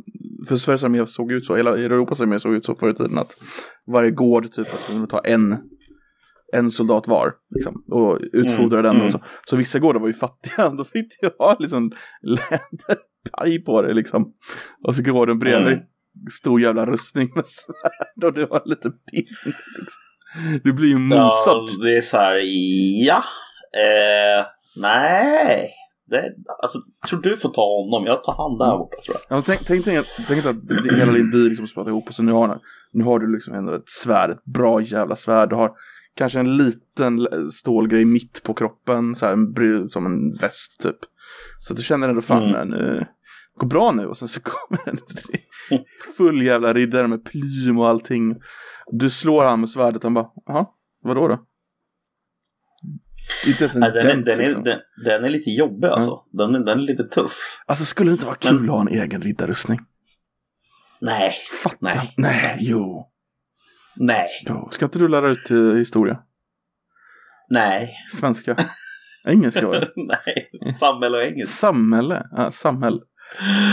[0.48, 3.18] för Sveriges armé såg ut så, hela Europas armé såg ut så förr i tiden
[3.18, 3.36] att
[3.88, 5.56] varje gård typ var tvungen att ta en
[6.54, 8.96] en soldat var liksom, och utfodra Mm, den.
[8.96, 9.06] mm.
[9.06, 9.20] Och så.
[9.46, 14.34] så vissa gårdar var ju fattiga, då fick du ha liksom läderpaj på det liksom.
[14.84, 15.86] Och så gården bredvid Mm.
[16.40, 19.26] stor jävla rustning med svärd och det var lite pinn.
[19.46, 20.62] Liksom.
[20.64, 21.30] Det blir ju mosat.
[21.48, 22.42] Ja, det är så här,
[23.08, 23.24] ja.
[23.78, 25.70] Eh, nej.
[26.10, 26.24] Det,
[26.64, 26.80] alltså,
[27.10, 28.06] tror du får ta honom.
[28.08, 29.38] Jag tar han där borta tror jag.
[29.38, 32.24] Ja, tänk, tänk, tänk, tänk att det- hela din by liksom spratt ihop och så
[32.24, 32.58] nu har,
[32.92, 35.50] nu har du liksom ändå ett svärd, ett bra jävla svärd.
[35.50, 35.72] Du har
[36.18, 39.54] kanske en liten stålgrej mitt på kroppen, så här, en
[39.90, 40.98] som en väst typ.
[41.60, 42.68] Så du känner ändå fan, Mm.
[42.70, 43.06] nu,
[43.56, 45.00] går bra nu och sen så kommer en
[46.18, 48.36] full jävla riddare med plym och allting.
[48.92, 50.66] Du slår han med svärdet och han bara, jaha,
[51.04, 51.40] vadå då?
[53.48, 54.64] Inte ens en Nej, den, är, dent, den, är, liksom.
[54.64, 56.24] den, den är lite jobbig alltså.
[56.32, 57.62] Den, är- den är lite tuff.
[57.66, 59.80] Alltså skulle det inte vara kul Men- att ha en egen riddarrustning?
[61.02, 61.32] Nej,
[61.64, 61.78] Fatta.
[61.82, 62.14] Nej.
[62.18, 63.12] Nej, jo.
[64.00, 64.28] Nej.
[64.72, 66.20] Ska inte du lära ut till historia?
[67.50, 68.56] nej, Svenska?
[69.28, 69.92] Engelska var det.
[69.96, 70.48] nej.
[70.80, 71.56] Samhälle och engelska.
[71.56, 72.24] Samhälle?
[72.32, 73.00] Ja, samhälle.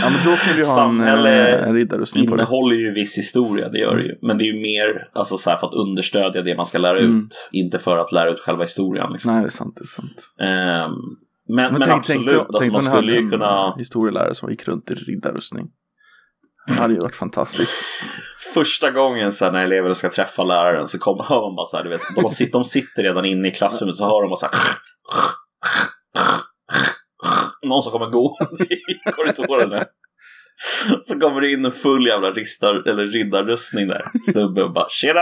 [0.01, 2.41] Ja, men då kan du ha Samhälle eh, en riddarrustning på det.
[2.41, 4.15] innehåller ju viss historia, det gör det ju.
[4.21, 6.99] Men det är ju mer alltså, så här, för att understödja det man ska lära
[6.99, 7.17] Mm.
[7.19, 7.49] ut.
[7.51, 9.11] Inte för att lära ut själva historien.
[9.11, 9.33] Liksom.
[9.33, 9.75] Nej, det är sant.
[9.75, 10.29] Det är sant.
[10.41, 10.91] Ehm,
[11.55, 13.75] men, men, tänk- absolut, tänk, alltså, tänk man skulle ju kunna...
[13.77, 15.67] historielärare som gick runt i riddarrustning.
[16.67, 17.71] Det hade ju varit fantastiskt.
[18.55, 21.77] Första gången så här, när elever ska träffa läraren så kommer, hör man bara så
[21.77, 24.35] här, du vet, de, sitter, de sitter redan inne i klassrummet så hör de bara
[24.35, 24.53] så här.
[27.67, 29.85] Någon som kommer gående i korridorerna.
[31.03, 34.03] Så kommer det in en full jävla ristar, eller riddarrustning där.
[34.31, 35.19] Snubbe och bara tjena!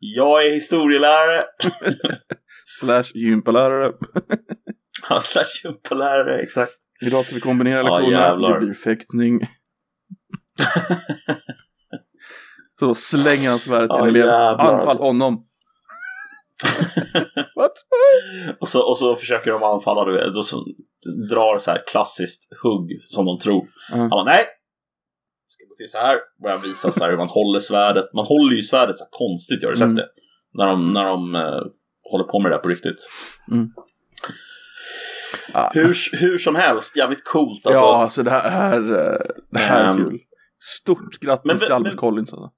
[0.00, 1.44] Jag är historielärare.
[2.80, 3.92] Slash gympalärare.
[5.08, 6.72] Ja, slash gympalärare, exakt.
[7.02, 8.22] Idag ska vi kombinera Ja, lektionerna.
[8.26, 8.60] jävlar.
[8.60, 9.40] det blir fäktning.
[12.84, 14.34] Så då slänger han svärdet till Ja, eleven.
[14.34, 15.04] Anfall alltså.
[15.04, 15.44] honom.
[18.60, 20.64] Och så, och så försöker de anfalla, du vet, och så
[21.30, 23.66] drar så här klassiskt hugg som de tror.
[23.90, 23.96] Ja.
[23.96, 24.44] Han bara, nej!
[25.48, 28.04] Ska gå till så här, börjar visa så här hur man håller svärdet.
[28.14, 29.96] Man håller ju svärdet så här konstigt, jag har du sett Mm.
[29.96, 30.08] det?
[30.54, 31.60] När de, när de eh,
[32.10, 33.08] håller på med det där på riktigt.
[35.54, 35.70] Ah.
[35.74, 37.82] Hur, hur som helst, jävligt coolt alltså.
[37.82, 39.18] Ja, alltså det här, här, eh,
[39.50, 40.18] det här är Ehm, kul.
[40.80, 42.50] Stort grattis men- till Albert men- Collins alltså.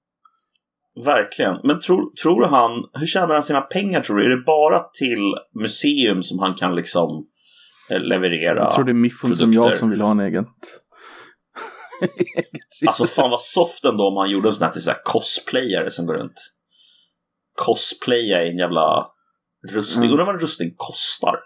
[1.04, 1.56] Verkligen.
[1.64, 4.24] Men tror, tror du han, hur tjänar han sina pengar tror du?
[4.24, 7.26] Är det bara till museum som han kan liksom
[7.90, 8.58] eh, leverera?
[8.58, 10.46] Jag tror det är Miffon som jag som vill ha en egen.
[12.86, 15.90] Alltså fan vad soft ändå om han gjorde en sån här till så här cosplayare
[15.90, 16.52] som går runt.
[17.54, 19.06] Cosplaya i en jävla
[19.72, 20.04] rustning.
[20.04, 20.12] Mm.
[20.12, 21.38] Undrar vad en rustning kostar?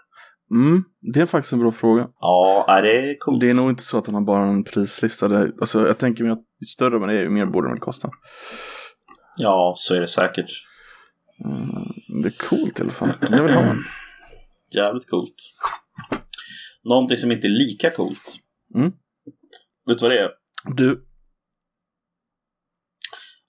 [0.51, 0.83] Mm,
[1.13, 2.07] det är faktiskt en bra fråga.
[2.19, 3.39] Ja, är det coolt.
[3.39, 5.25] Det är nog inte så att han har bara en prislista.
[5.61, 8.09] Alltså, jag tänker mig att ju större man är, ju mer borde den väl kosta.
[9.37, 10.51] Ja, så är det säkert.
[11.45, 13.09] Mm, det är coolt i alla fall.
[13.31, 13.77] Jag vill ha en.
[14.75, 15.35] Jävligt coolt.
[16.83, 18.35] Någonting som inte är lika coolt.
[18.75, 18.91] Mm.
[19.87, 20.29] Vet du vad det är?
[20.75, 21.05] Du,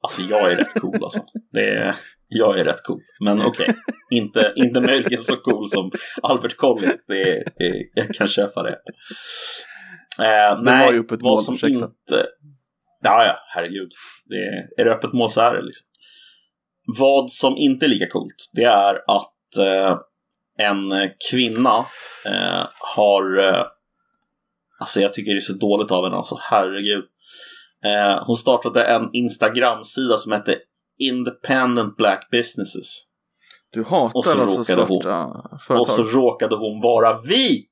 [0.04, 1.20] Alltså jag är rätt cool alltså.
[1.52, 1.96] Det är,
[2.28, 3.00] jag är rätt cool.
[3.24, 3.74] Men okej,
[4.10, 5.90] inte, inte möjligen så cool som
[6.22, 7.06] Albert Collins.
[7.06, 8.78] Det är, det- jag kan köpa det.
[10.20, 11.86] Eh, nej, var ju öppet vad som målprojekt, va?
[11.86, 12.26] inte...
[13.02, 13.92] Ja, ja, herregud.
[14.24, 15.86] Det är, är det öppet mål så är det liksom.
[16.98, 19.98] Vad som inte är lika coolt, det är att eh,
[20.58, 21.84] en kvinna
[22.26, 23.48] eh, har...
[23.48, 23.66] Eh,
[24.80, 27.04] alltså jag tycker det är så dåligt av henne, alltså herregud.
[27.84, 30.58] Eh, hon startade en Instagram-sida som hette
[30.98, 33.02] Independent Black Businesses.
[33.72, 35.88] du hatar Och så alltså råkade hon- svarta Och företag.
[35.88, 37.68] så råkade hon vara vit!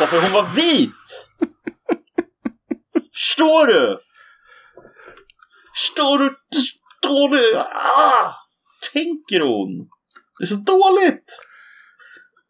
[0.00, 0.90] Varför hon var vit!
[3.32, 3.98] Förstår du?
[5.74, 6.36] Förstår du?
[6.54, 7.56] Förstår du?
[7.58, 8.34] Ah!
[8.92, 9.88] Tänker hon?
[10.38, 11.24] Det är så dåligt!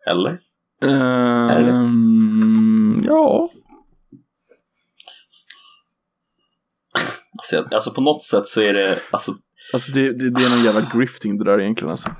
[0.06, 0.40] Eller?
[1.50, 1.70] Är det?
[1.70, 3.50] Ehm, ja.
[7.38, 8.98] Alltså, jag- alltså på något sätt så är det...
[9.10, 9.34] Alltså,
[9.74, 12.10] Alltså det, det, det är någon jävla grifting det där egentligen alltså.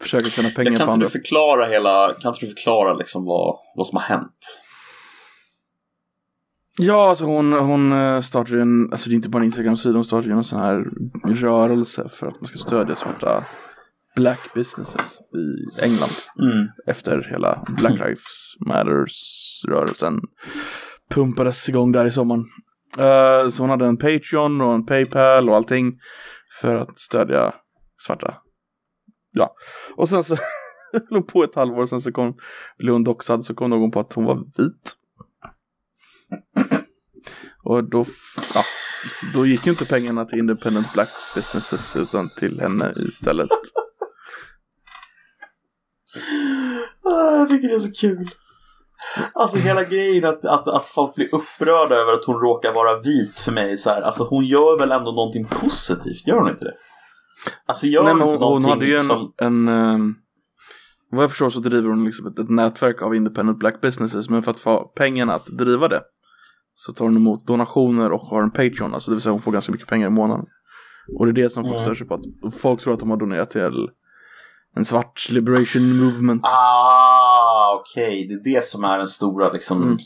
[0.00, 1.06] Försöka tjäna pengar kan på inte andra.
[1.06, 2.14] du förklara hela...
[2.14, 4.36] Kan inte du förklara liksom vad, vad som har hänt?
[6.82, 9.94] Ja, alltså hon, hon eh, startade ju en, alltså det är inte bara en Instagram-sida,
[9.94, 10.84] hon startade ju en sån här
[11.24, 13.44] rörelse för att man ska stödja svarta
[14.16, 16.12] black businesses i England.
[16.38, 16.68] Mm.
[16.86, 20.20] Efter hela Black Lives Matters-rörelsen
[21.10, 22.44] pumpades igång där i sommaren.
[22.98, 25.98] Eh, så hon hade en Patreon och en Paypal och allting
[26.60, 27.54] för att stödja
[28.06, 28.34] svarta.
[29.32, 29.54] Ja,
[29.96, 30.36] och sen så
[31.10, 32.36] låg på ett halvår, sen så kom,
[32.78, 34.96] blev hon doxad, så kom någon på att hon var vit.
[37.62, 38.06] Och då,
[38.54, 38.62] ja,
[39.34, 43.48] då gick ju inte pengarna till independent black businesses utan till henne istället.
[47.04, 48.30] Ah, Jag tycker det är så kul.
[49.34, 53.38] Alltså hela grejen att, att, att folk blir upprörda över att hon råkar vara vit
[53.38, 54.02] för mig så här.
[54.02, 56.74] Alltså hon gör väl ändå någonting positivt, gör hon inte det?
[57.66, 59.32] Alltså gör Nej, hon men inte hon, hon någonting hade ju en, som...
[59.38, 60.14] en ehm,
[61.10, 64.42] vad jag förstår så driver hon liksom ett, ett nätverk av independent black businesses, men
[64.42, 66.02] för att få pengarna att driva det
[66.86, 69.52] så tar hon emot donationer och har en Patreon, alltså det vill säga hon får
[69.52, 70.46] ganska mycket pengar i månaden.
[71.18, 71.82] Och det är det som folk Mm.
[71.84, 73.88] stör sig på, att folk tror att de har donerat till
[74.76, 76.42] en svart liberation movement.
[76.44, 78.26] Ah, okej.
[78.28, 79.98] Det är det som är den stora liksom, Mm.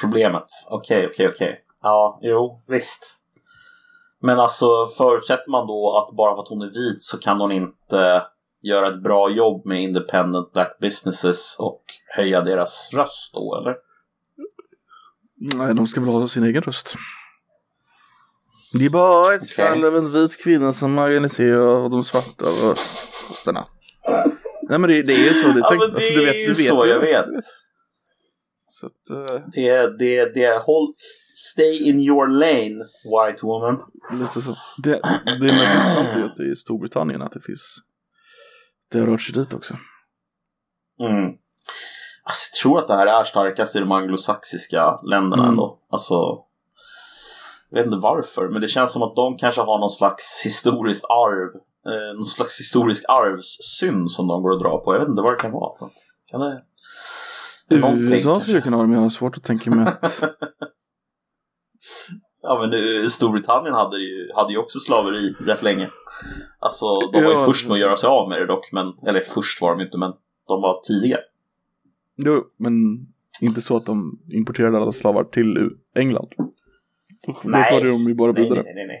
[0.00, 0.44] problemet.
[0.70, 1.60] Okej, okej, okej.
[1.82, 3.20] Ja, jo, visst.
[4.20, 7.52] Men alltså förutsätter man då att bara för att hon är vit så kan hon
[7.52, 8.22] inte
[8.62, 11.82] göra ett bra jobb med independent black businesses och
[12.16, 13.74] höja deras röst då, eller?
[15.54, 16.94] Nej, de ska väl ha sin egen röst.
[18.72, 19.54] Det är bara ett Okej.
[19.56, 23.66] fall av en vit kvinna som organiserar de svarta rösterna.
[24.68, 26.34] Nej men det, det är ju så, det, Ja, tänk, men det alltså, du vet,
[26.34, 27.26] är ju så, jag vet.
[28.66, 30.94] Så att, eh, Det är, det är, det är, håll,
[31.34, 33.80] stay in your lane, white woman.
[34.12, 34.56] lite så.
[34.82, 35.00] Det,
[35.40, 37.76] det är ju att det är i Storbritannien att det finns,
[38.92, 39.76] det har rört sig dit också.
[41.00, 41.32] Mm.
[42.26, 45.50] Alltså, jag tror att det här är starkast i de anglosaxiska länderna Mm.
[45.50, 45.78] ändå.
[45.90, 46.14] Alltså,
[47.70, 51.04] jag vet inte varför, men det känns som att de kanske har någon slags historiskt
[51.04, 51.50] arv.
[51.86, 54.94] Eh, någon slags historisk arvssynd som de går och drar på.
[54.94, 55.78] Jag vet inte vad det kan vara.
[55.78, 55.90] För
[56.30, 56.62] kan det...
[57.76, 60.22] Någonting USA skulle kunna ha det, men jag har svårt att tänka mig att
[62.42, 65.90] Ja men det, Storbritannien hade ju, hade ju också slaveri rätt länge.
[66.58, 68.86] Alltså de var ju Ja, först med att göra sig av med det dock, men,
[69.06, 70.12] eller först var de inte men
[70.48, 71.18] de var tidiga.
[72.16, 72.74] Jo, men
[73.42, 76.28] inte så att de importerade alla slavar till England.
[77.26, 77.64] Då Nej.
[77.70, 78.62] förde de ju bara Nej, vidare.
[78.62, 79.00] nej, nej, nej.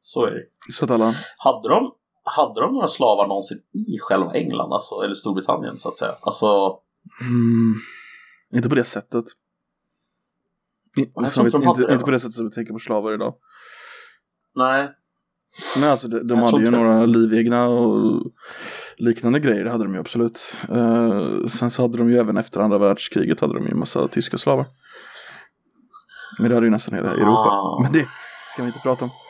[0.00, 0.72] Så är det.
[0.72, 5.14] Så att alla, Hade de, hade de några slavar någonsin i själva England, alltså, eller
[5.14, 6.14] Storbritannien så att säga?
[6.20, 6.78] Alltså,
[7.20, 7.74] mm,
[8.54, 9.24] inte på det sättet.
[10.96, 13.34] I, som tror inte det, inte på det sättet som vi tänker på slavar idag.
[14.54, 14.88] nej.
[15.80, 16.70] Nej, alltså de, de hade ju det.
[16.70, 18.22] några livegna och
[18.96, 20.56] liknande grejer, det hade de ju absolut.
[20.68, 24.08] Eh, sen så hade de ju även efter andra världskriget hade de ju en massa
[24.08, 24.66] tyska slavar.
[26.38, 27.50] Men det hade ju nästan hela Europa.
[27.50, 27.80] Ah.
[27.82, 28.06] Men det
[28.52, 29.10] ska vi inte prata om.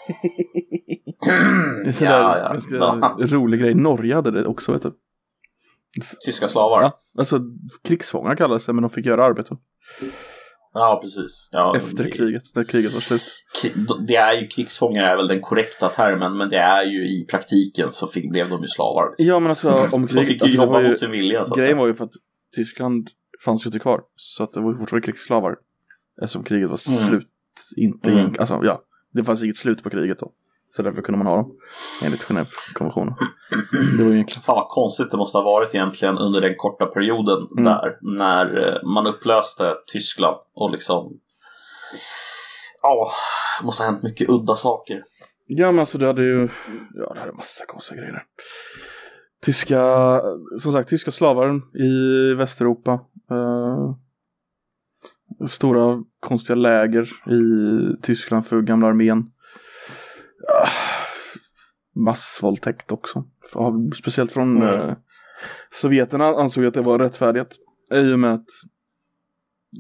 [1.27, 3.17] Det är en sån Ja, där ganska Ja.
[3.19, 3.75] rolig grej.
[3.75, 4.93] Norge hade det också vet du.
[6.27, 6.83] Tyska slavar?
[6.83, 7.41] Ja, alltså
[7.85, 9.25] krigsfångar kallades det men de fick göra
[10.81, 11.01] arbete.
[11.03, 11.49] precis.
[11.53, 13.23] Ja, Efter det, kriget, när kriget var slut.
[14.07, 17.91] Det är ju krigsfångar är väl den korrekta termen, men det är ju i praktiken
[17.91, 19.11] så fick, blev de ju slavar.
[19.11, 19.27] Liksom.
[19.27, 21.55] Ja men alltså om De kriget, fick ju alltså, jobba ju, mot sin vilja så
[21.55, 21.77] grejen säga.
[21.81, 22.13] var ju för att
[22.57, 23.09] Tyskland
[23.45, 24.01] fanns ju inte kvar.
[24.17, 25.57] Så att det var ju fortfarande krigsslavar.
[26.23, 27.09] Eftersom kriget var Mm.
[27.09, 27.29] slut.
[27.77, 28.35] Inte Mm.
[28.39, 28.83] alltså ja.
[29.13, 30.33] Det fanns inget slut på kriget då.
[30.77, 31.57] Så därför kunde man ha dem.
[32.05, 33.15] Enligt Genèvekonventionen.
[33.99, 34.43] Det var ju egentligen.
[34.43, 37.65] Fan vad konstigt det måste ha varit egentligen under den korta perioden Mm.
[37.65, 41.21] där när eh, man upplöste Tyskland och liksom
[42.83, 43.11] Ja,
[43.61, 45.05] det måste ha hänt mycket udda saker.
[45.47, 46.49] Ja men alltså det hade ju,
[46.95, 48.23] ja det hade massa konstiga grejer.
[49.43, 50.21] Tyska,
[50.61, 52.93] som sagt tyska slavar i Västeuropa.
[53.31, 53.95] Eh,
[55.49, 57.43] stora konstiga läger i
[58.03, 59.31] Tyskland för gamla armén.
[60.49, 60.69] Ah,
[61.97, 63.25] massvåldtäkt också.
[63.99, 64.81] Speciellt från Mm.
[64.89, 64.95] eh,
[65.71, 67.57] Sovjeterna ansåg att det var rättfärdigt.
[67.95, 68.47] I och med att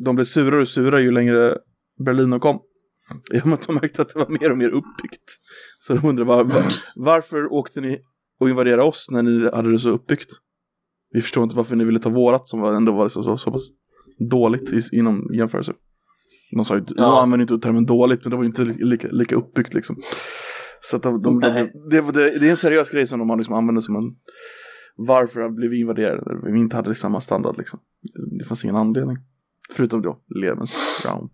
[0.04, 1.58] de blev surare och surare ju längre
[2.04, 2.60] Berlin kom.
[3.34, 5.38] I och med att de märkte att det var mer och mer uppbyggt.
[5.86, 6.62] Så de undrade var, var,
[6.96, 8.00] varför åkte ni
[8.40, 10.30] och invaderade oss när ni hade det så uppbyggt?
[11.10, 13.50] Vi förstår inte varför ni ville ta vårat som var, ändå var så, så, så
[13.52, 13.62] pass
[14.30, 15.72] dåligt i, inom jämförelse.
[16.56, 17.22] De sa ju, de Ja.
[17.22, 19.96] använde inte termen dåligt men det var ju inte li- lika, lika uppbyggt liksom.
[20.90, 23.36] Så att de, de, de, det, det, det är en seriös grej som de har
[23.36, 24.10] liksom använde som en
[24.96, 26.50] varför blev vi invaderade?
[26.52, 27.80] Vi inte hade samma standard liksom.
[28.38, 29.16] Det fanns ingen anledning.
[29.70, 31.28] Förutom då Lebensraum.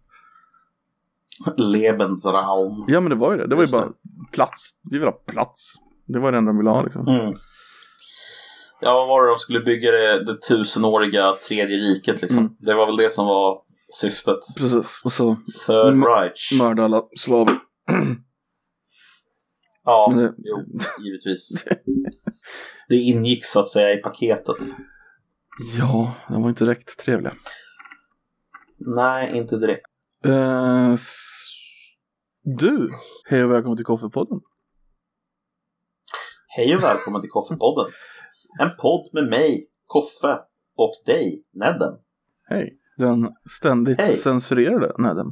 [1.56, 2.84] Lebensraum.
[2.88, 3.46] Ja men det var ju det.
[3.46, 3.72] Det var ju det.
[3.72, 3.92] bara
[4.32, 4.70] plats.
[4.90, 5.74] Vi vill ha plats.
[6.06, 7.08] Det var det enda de ville ha liksom.
[7.08, 7.34] Mm.
[8.80, 12.38] Ja, vad var det de skulle bygga det, det tusenåriga tredje riket liksom?
[12.38, 12.52] Mm.
[12.58, 13.58] Det var väl det som var
[14.00, 14.38] syftet.
[14.58, 15.02] Precis.
[15.04, 15.36] Och så
[15.66, 16.04] Third Mm.
[16.04, 16.52] Reich.
[16.58, 17.54] mörda alla slaver.
[19.84, 20.64] Ja, det- jo,
[21.04, 21.64] givetvis.
[22.88, 24.56] det ingick så att säga i paketet.
[25.78, 27.32] Ja, de var inte direkt trevliga.
[28.78, 29.86] Nej, inte direkt.
[30.26, 30.96] Uh,
[32.42, 32.90] du,
[33.28, 34.40] hej och välkommen till Koffepodden.
[36.56, 37.92] Hej och välkommen till Koffepodden.
[38.60, 40.38] En podd med mig, Koffe,
[40.76, 41.98] och dig, Nedden.
[42.44, 44.16] Hej, den ständigt Hej.
[44.16, 45.26] censurerade Nedden.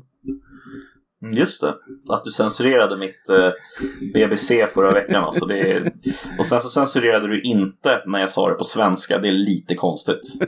[1.23, 1.75] Mm, just det,
[2.11, 3.51] att du censurerade mitt eh,
[4.15, 5.25] BBC förra veckan.
[5.25, 5.93] Alltså det.
[6.39, 9.19] Och sen så censurerade du inte när jag sa det på svenska.
[9.19, 10.21] Det är lite konstigt.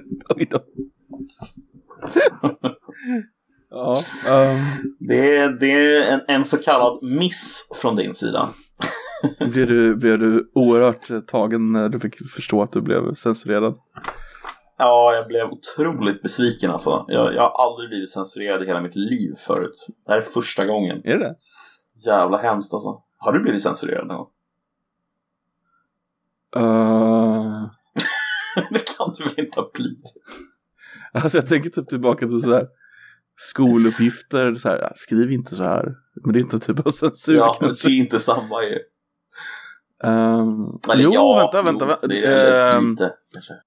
[3.71, 4.59] ja, um...
[4.99, 8.49] det, är, det är en, en så kallad miss från din sida.
[9.39, 13.75] blev, du, blev du oerhört tagen när du fick förstå att du blev censurerad?
[14.83, 17.05] Ja, jag blev otroligt besviken alltså.
[17.09, 19.87] Jag, jag har aldrig blivit censurerad i hela mitt liv förut.
[20.07, 21.01] Det här är första gången.
[21.05, 21.35] Är det
[22.07, 23.03] Jävla hemskt alltså.
[23.19, 24.29] Har du blivit censurerad någon gång?
[26.57, 27.71] Uh...
[28.73, 30.13] det kan du väl inte ha blivit?
[31.13, 32.67] Alltså jag tänker typ tillbaka till så här
[33.37, 35.95] skoluppgifter, så här, skriv inte så här.
[36.25, 38.79] Men det är inte typ av censur Ja, men det är inte samma ju.
[40.05, 41.99] Um, jo, ja, vänta, vänta.
[42.03, 43.13] Jo, det är um, lite,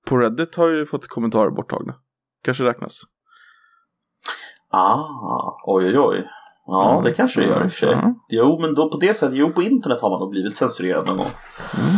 [0.05, 1.95] på Reddit har ju fått kommentarer borttagna.
[2.43, 3.01] Kanske räknas.
[4.71, 5.05] Ah,
[5.65, 6.27] oj oj oj.
[6.65, 7.03] Ja, mm.
[7.03, 7.93] det kanske det gör i och för sig.
[7.93, 8.15] Mm.
[8.29, 11.17] Jo, men då på det sättet, jo på internet har man nog blivit censurerad någon
[11.17, 11.25] gång.
[11.25, 11.95] Mm.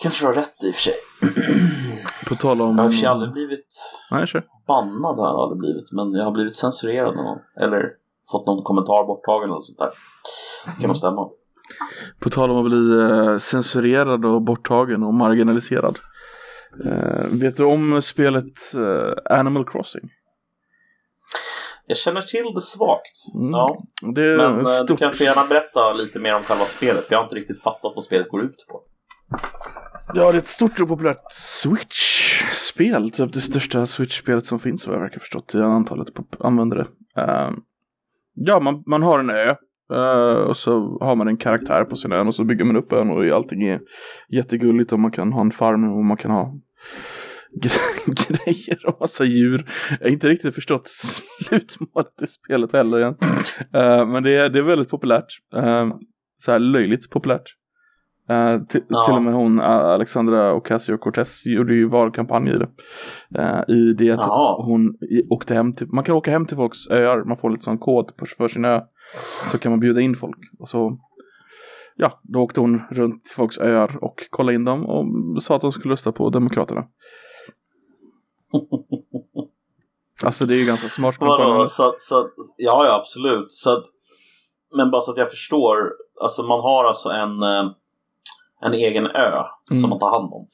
[0.00, 0.94] Kanske har rätt i och för sig.
[2.28, 2.76] På tal om...
[2.76, 3.66] Jag har för sig aldrig blivit
[4.10, 4.44] Nej, kör.
[4.66, 7.38] bannad har jag aldrig blivit, men jag har blivit censurerad någon gång.
[7.60, 7.82] Eller
[8.32, 9.90] fått någon kommentar borttagen eller sånt där.
[10.66, 11.28] Det kan nog stämma.
[12.20, 15.98] På tal om att bli eh, censurerad och borttagen och marginaliserad.
[16.84, 20.10] Eh, vet du om spelet eh, Animal Crossing?
[21.86, 23.34] Jag känner till det svagt.
[23.34, 23.50] Mm.
[23.50, 23.82] Ja.
[24.14, 24.88] Det Men stort...
[24.88, 27.92] du kan gärna berätta lite mer om själva spelet, för jag har inte riktigt fattat
[27.94, 28.82] vad spelet går ut på.
[30.14, 33.10] Ja, det är ett stort och populärt Switch-spel.
[33.10, 36.08] Typ det största Switch-spelet som finns vad jag verkar förstått i antalet
[36.40, 36.80] användare.
[37.18, 37.50] Uh,
[38.34, 39.54] ja, man, man har en ö
[39.92, 42.92] Uh, och så har man en karaktär på sin ön och så bygger man upp
[42.92, 43.80] ön och allting är
[44.28, 46.54] jättegulligt och man kan ha en farm och man kan ha
[48.28, 49.64] grejer och massa djur.
[49.90, 53.06] Jag har inte riktigt förstått slutmålet i spelet heller.
[53.06, 53.14] Uh,
[54.06, 55.26] men det är, det är väldigt populärt.
[55.56, 55.94] Uh,
[56.36, 57.56] så här löjligt populärt.
[58.30, 59.04] Uh, ja.
[59.06, 62.68] Till och med hon Alexandra Ocasio-Cortez gjorde ju valkampanj i det.
[63.38, 64.62] Uh, I det att ja.
[64.64, 64.94] hon
[65.30, 68.12] åkte hem till, man kan åka hem till folks öar, man får lite sån kod
[68.38, 68.80] för sin ö.
[69.50, 70.38] Så kan man bjuda in folk.
[70.58, 70.98] Och så,
[71.96, 75.62] ja, då åkte hon runt till folks öar och kollade in dem och sa att
[75.62, 76.84] de skulle rösta på Demokraterna.
[80.24, 81.16] alltså det är ju ganska smart.
[81.20, 83.52] Vadå, så, så, ja, ja absolut.
[83.52, 83.84] Så att,
[84.76, 85.76] men bara så att jag förstår,
[86.20, 87.70] alltså man har alltså en eh,
[88.60, 89.80] en egen ö mm.
[89.80, 90.48] som man tar hand om.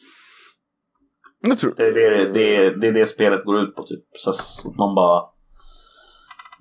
[1.41, 1.75] Jag tror.
[1.77, 4.05] Det är det, det, det, är det spelet går ut på typ.
[4.13, 5.23] Så att man bara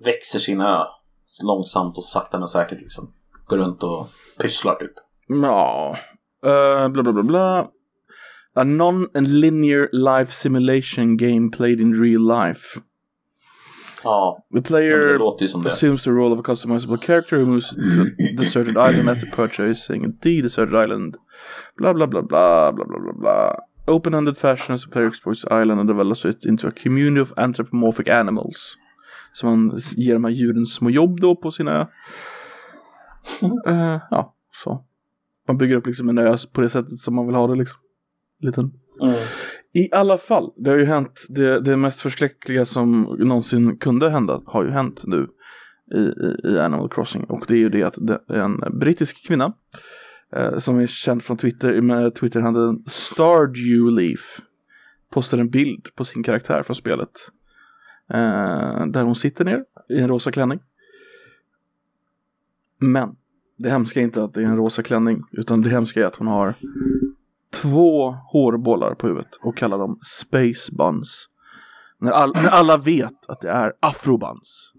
[0.05, 0.83] växer sin ö
[1.43, 3.13] långsamt och sakta men säkert liksom.
[3.47, 4.07] Går runt och
[4.39, 4.93] pysslar typ.
[5.27, 5.97] Ja,
[6.45, 7.67] uh, bla bla bla bla.
[8.57, 12.79] A non-linear life simulation game played in real life.
[14.05, 15.19] Ja, the player
[15.65, 20.19] assumes the role of a customizable character who moves to a deserted island after purchasing
[20.21, 21.15] the deserted island
[21.77, 23.55] Bla bla bla bla bla bla bla bla.
[23.87, 27.33] Open-ended fashion as a player explores the island and develops it into a community of
[27.37, 28.77] anthropomorphic animals.
[29.33, 31.81] Så man ger de här djuren små jobb då på sina
[33.67, 34.83] uh, ja, så.
[35.47, 37.79] Man bygger upp liksom en ö på det sättet som man vill ha det liksom.
[38.39, 38.73] Liten.
[39.01, 39.15] Mm.
[39.75, 44.41] I alla fall, det har ju hänt, det, det mest förskräckliga som någonsin kunde hända
[44.45, 45.27] har ju hänt nu
[45.95, 47.23] i, i, i Animal Crossing.
[47.23, 49.53] Och det är ju det att det är en brittisk kvinna
[50.35, 54.41] eh, som är känd från Twitter med Twitterhandeln Stardewleaf
[55.09, 57.11] postade en bild på sin karaktär från spelet.
[58.09, 60.59] Eh, där hon sitter ner i en rosa klänning.
[62.79, 63.15] Men
[63.57, 66.15] det hemska är inte att det är en rosa klänning utan det hemska är att
[66.15, 66.53] hon har
[67.61, 71.27] två hårbollar på huvudet och kallar dem Space Buns.
[71.99, 74.71] När, all, när alla vet att det är afrobuns.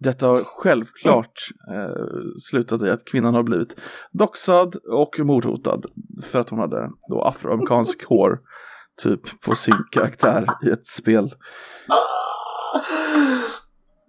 [0.00, 1.32] Detta har självklart
[1.74, 2.04] eh,
[2.50, 3.80] slutat i att kvinnan har blivit
[4.12, 5.80] doxad och mordhotad
[6.30, 8.38] för att hon hade då afroamerikansk hår
[9.02, 11.34] typ på sin karaktär i ett spel.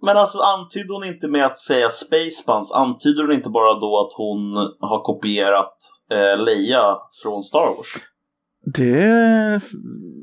[0.06, 4.12] Men alltså antyder hon inte med att säga Spacebuns, antyder hon inte bara då att
[4.16, 5.76] hon har kopierat
[6.36, 7.94] Leia från Star Wars?
[8.66, 9.60] Det,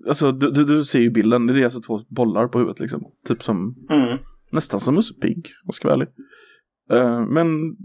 [0.08, 3.04] alltså du, du, du ser ju bilden, det är alltså två bollar på huvudet liksom.
[3.28, 4.18] Typ som mm.
[4.52, 6.08] Nästan som Musse Pigg, om jag ska vara ärlig.
[6.92, 7.76] Eh, men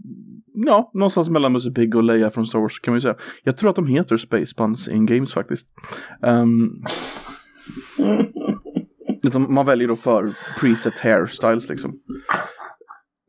[0.54, 3.16] ja, någonstans mellan Musse Pigg och Leia från Star Wars kan man ju säga.
[3.42, 5.68] Jag tror att de heter Space Buns in Games faktiskt.
[6.22, 6.82] Um,
[9.48, 10.24] man väljer då för
[10.60, 11.92] preset hairstyles liksom.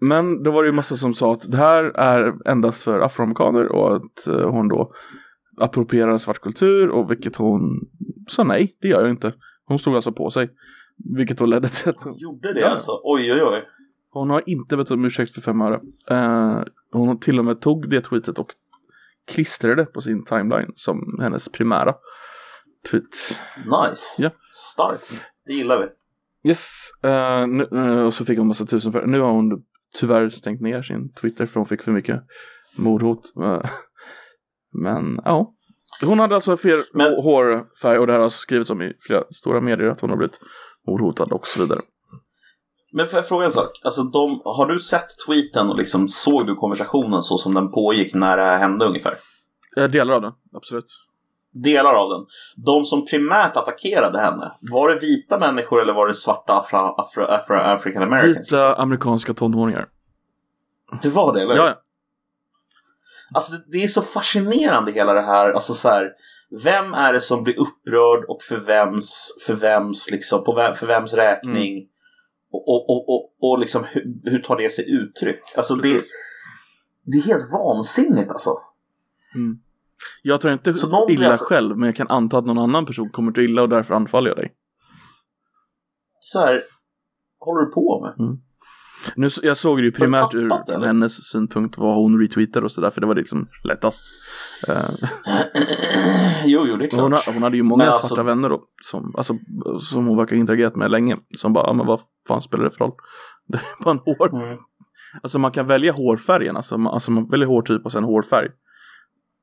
[0.02, 3.72] Men då var det ju massa som sa att det här är endast för afroamerikaner
[3.72, 4.94] och att uh, hon då
[5.58, 7.90] approprierar svart kultur och vilket hon
[8.28, 9.34] sa nej, det gör jag inte.
[9.66, 10.50] Hon stod alltså på sig.
[11.18, 12.18] Vilket då ledde till att hon...
[12.18, 12.68] Gjorde det ja.
[12.68, 12.92] alltså?
[13.04, 13.64] Oj oj oj.
[14.10, 15.82] Hon har inte bett om ursäkt för fem öre.
[16.12, 18.54] Uh, hon till och med tog det tweetet och
[19.26, 21.96] klistrade på sin timeline som hennes primära
[22.92, 23.40] tweet.
[23.58, 24.24] Nice.
[24.24, 24.30] Ja.
[24.52, 25.12] Starkt.
[25.46, 26.50] Det gillar vi.
[26.50, 26.92] Yes.
[27.06, 29.64] Uh, nu, uh, och så fick hon massa tusen för Nu har hon
[29.94, 32.22] tyvärr stängt ner sin Twitter för hon fick för mycket
[32.76, 33.34] mordhot.
[34.72, 35.54] men ja.
[36.02, 37.14] Hon hade alltså fel men...
[37.14, 40.40] hårfärg och det här har skrivits om i flera stora medier att hon har blivit
[40.88, 41.80] mordhotad och så vidare.
[42.92, 43.82] Men får jag fråga en sak?
[43.84, 48.14] Alltså, de, har du sett tweeten och liksom såg du konversationen så som den pågick
[48.14, 49.14] när det här hände ungefär?
[49.90, 51.07] Delar av den, absolut.
[51.54, 52.26] Delar av den.
[52.56, 57.24] De som primärt attackerade henne, var det vita människor eller var det svarta afro, afro,
[57.24, 58.52] afro African Americans?
[58.52, 59.88] Vita amerikanska tonåringar.
[61.02, 61.56] Det var det, eller?
[61.56, 61.82] Ja, ja.
[63.34, 66.12] Alltså det, är så fascinerande hela det här, alltså så här,
[66.50, 70.88] Vem är det som blir upprörd och för vems, för vems, liksom, på vem, för
[70.88, 71.78] vems räkning?
[71.78, 71.90] Mm.
[72.52, 75.42] Och, och, och, och, och liksom, hur, hur tar det sig uttryck?
[75.58, 76.02] Alltså det,
[77.04, 78.50] det är helt vansinnigt alltså.
[79.36, 79.60] Mm.
[80.22, 80.74] Jag tror inte
[81.10, 81.46] illa alltså...
[81.46, 84.30] själv, men jag kan anta att någon annan person kommer till illa och därför anfaller
[84.30, 84.54] jag dig.
[86.20, 86.64] Så här,
[87.40, 88.26] håller du på med?
[88.26, 88.38] Mm.
[89.16, 92.90] Nu, jag såg det ju primärt ur från hennes synpunkt vad hon retweetade och sådär
[92.90, 94.02] för det var liksom lättast.
[94.70, 95.10] Uh,
[96.46, 97.26] jo, jo, det är klart.
[97.26, 98.24] Hon, hon hade ju många men svarta alltså...
[98.24, 99.34] vänner då som, alltså,
[99.80, 101.18] som hon verkar ha interagerat med länge.
[101.38, 102.94] Som bara, ja men vad fan spelar det för roll?
[103.48, 104.44] Det är bara en hår.
[104.44, 104.58] Mm.
[105.24, 108.48] Alltså man kan välja hårfärgen, alltså man, alltså man väljer hårtyp och sen hårfärg.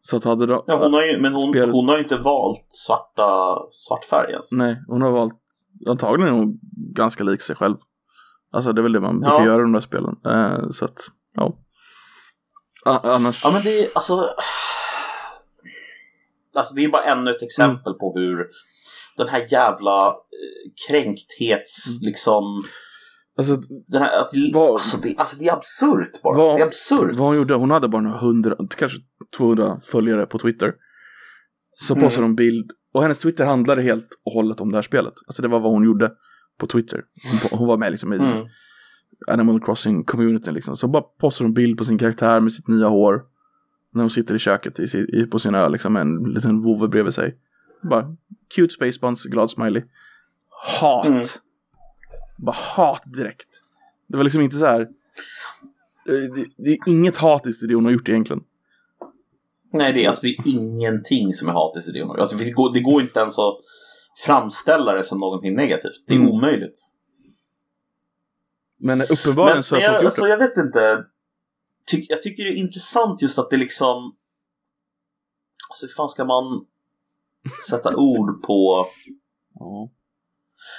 [0.07, 1.71] Så att hade de, ja, hon har ju, men hon, spel...
[1.71, 4.53] hon har ju inte valt svarta, svart färg ens.
[4.53, 5.35] Nej, hon har valt,
[5.89, 6.59] antagligen är hon
[6.95, 7.77] ganska lik sig själv.
[8.53, 9.45] Alltså det är väl det man brukar ja.
[9.45, 10.17] göra i de där spelen.
[10.27, 11.01] Uh, så att,
[11.35, 11.57] ja.
[12.85, 13.45] annars.
[13.45, 14.31] Ja men det är alltså.
[16.55, 17.99] Alltså det är bara ännu ett exempel mm.
[17.99, 18.49] på hur
[19.17, 22.07] den här jävla eh, kränkthets mm.
[22.07, 22.63] liksom.
[23.39, 23.57] Alltså,
[23.87, 26.37] den här, att, vad, alltså, det, alltså det är absurt bara.
[26.37, 27.17] Vad, det är absurt.
[27.17, 28.99] Vad hon gjorde, hon hade bara några hundra, kanske
[29.37, 30.75] 200 följare på Twitter.
[31.81, 32.05] Så mm.
[32.05, 35.15] postade hon bild och hennes Twitter handlade helt och hållet om det här spelet.
[35.27, 36.13] Alltså det var vad hon gjorde
[36.59, 37.05] på Twitter.
[37.31, 38.47] Hon, hon var med liksom i mm.
[39.27, 40.77] Animal Crossing-communityn liksom.
[40.77, 43.23] Så bara postar hon bild på sin karaktär med sitt nya hår.
[43.91, 46.89] När hon sitter i köket i, i, på sin ö liksom med en liten vovve
[46.89, 47.37] bredvid sig.
[47.83, 48.17] Bara
[48.55, 49.83] cute space buns, glad smiley.
[50.81, 51.07] Hat.
[51.07, 51.23] Mm.
[52.45, 53.49] Bara hat direkt.
[54.07, 54.81] Det var liksom inte så här.
[54.81, 58.45] Eh, det, det är inget hatiskt i det hon har gjort egentligen.
[59.73, 62.21] Nej, det är, alltså, det är ingenting som är hatiskt i det hon har gjort.
[62.21, 63.57] Alltså, det, går, det går inte ens att
[64.27, 66.05] framställa det som någonting negativt.
[66.07, 66.31] Det är mm.
[66.31, 66.79] omöjligt.
[68.79, 71.05] Men uppenbarligen så har jag, folk alltså, jag vet inte.
[71.91, 74.17] Ty jag tycker det är intressant just att det liksom...
[75.69, 76.67] Alltså hur fan ska man
[77.69, 78.87] sätta ord på...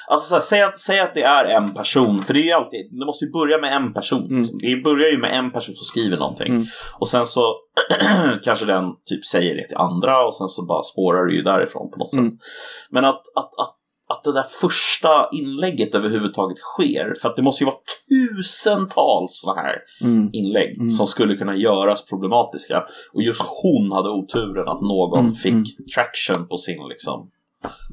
[0.07, 2.51] Alltså så här, säg, att, säg att det är en person, för det är ju
[2.51, 4.25] alltid, det måste ju börja med en person.
[4.25, 4.38] Mm.
[4.38, 4.59] Liksom.
[4.59, 6.47] Det börjar ju med en person som skriver någonting.
[6.47, 6.65] Mm.
[6.99, 7.55] Och sen så
[8.43, 11.91] kanske den typ säger det till andra och sen så bara spårar det ju därifrån
[11.91, 12.31] på något mm.
[12.31, 12.39] sätt.
[12.89, 13.75] Men att, att, att,
[14.09, 17.77] att det där första inlägget överhuvudtaget sker, för att det måste ju vara
[18.09, 20.29] tusentals sådana här mm.
[20.33, 20.89] inlägg mm.
[20.89, 22.83] som skulle kunna göras problematiska.
[23.13, 25.33] Och just hon hade oturen att någon mm.
[25.33, 27.29] fick traction på sin liksom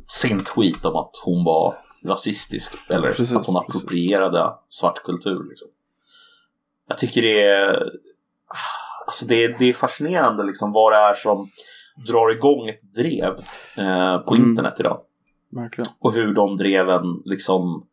[0.07, 2.73] sin tweet om att hon var rasistisk.
[2.89, 4.79] Eller precis, att hon approprierade precis.
[4.79, 5.49] svart kultur.
[5.49, 5.68] Liksom.
[6.89, 7.91] Jag tycker det är,
[9.07, 11.49] alltså det, är, det är fascinerande liksom vad det är som
[12.09, 13.33] drar igång ett drev
[13.77, 14.49] eh, på mm.
[14.49, 15.01] internet idag.
[15.51, 15.91] Verkligen.
[15.99, 17.87] Och hur de dreven liksom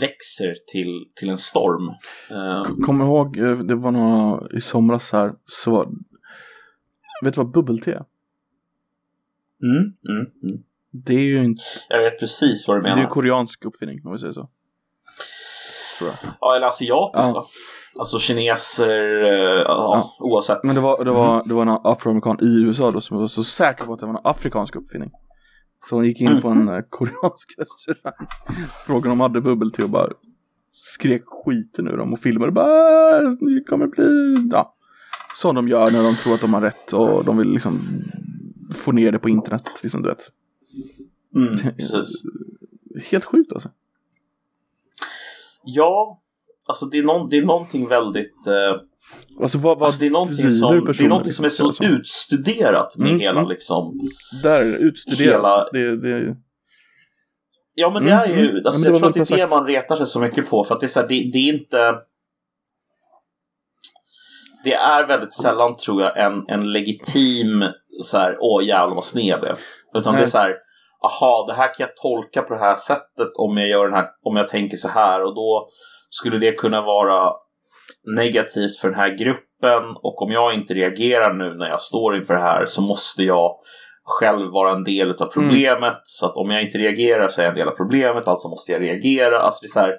[0.00, 1.88] växer till, till en storm.
[2.30, 5.92] Eh, Kommer ihåg, eh, det var några i somras här, så
[7.22, 8.02] Vet du vad bubbel-te?
[9.62, 10.62] Mm, mm, mm.
[10.92, 11.62] Det är ju inte...
[11.88, 12.94] Jag vet precis vad du menar.
[12.94, 14.48] Det är ju koreansk uppfinning om vi säger så.
[16.40, 17.46] Ja, eller asiatisk ja.
[17.98, 20.64] Alltså kineser, ja, ja, oavsett.
[20.64, 23.44] Men det var, det var, det var en afroamerikan i USA då som var så
[23.44, 25.10] säker på att det var en afrikansk uppfinning.
[25.88, 26.42] Så hon gick in mm.
[26.42, 26.82] på en mm.
[26.88, 28.26] koreansk restaurang.
[28.86, 30.08] Frågade om de hade bubbel-te och bara
[30.70, 34.74] skrek skiten ur dem och filmade bara äh, det kommer bli, ja.
[35.34, 37.80] Som de gör när de tror att de har rätt och de vill liksom
[38.74, 40.28] få ner det på internet, liksom du vet.
[41.36, 42.22] Mm, precis.
[43.10, 43.70] Helt sjukt alltså.
[45.64, 46.20] Ja,
[46.66, 48.46] alltså det är, någon, det är någonting väldigt...
[48.46, 48.80] Eh,
[49.42, 51.86] Alltså vad, vad Alltså, det är någonting som, det är någonting som är så liksom?
[51.86, 53.48] utstuderat med Mm, hela mm.
[53.50, 54.00] liksom.
[54.42, 55.34] Där, utstuderat.
[55.34, 56.36] hela- Det, det,
[57.74, 58.66] Ja men det Mm, är ju, mm.
[58.66, 60.74] alltså, det jag tror att det är det man retar sig så mycket på för
[60.74, 61.94] att det är så här, det, det är inte
[64.64, 67.64] det är väldigt sällan tror jag en, en legitim
[68.02, 69.56] så här, åh jävlar vad sned blev.
[69.94, 70.30] Utan det är Nej.
[70.30, 70.54] så här,
[71.04, 74.08] aha det här kan jag tolka på det här sättet om jag gör den här,
[74.22, 75.68] om jag tänker så här och då
[76.10, 77.32] skulle det kunna vara
[78.16, 82.34] negativt för den här gruppen och om jag inte reagerar nu när jag står inför
[82.34, 83.56] det här så måste jag
[84.04, 86.00] själv vara en del av problemet.
[86.02, 88.72] Så att om jag inte reagerar så är jag en del av problemet, alltså måste
[88.72, 89.38] jag reagera.
[89.38, 89.98] Alltså det är så här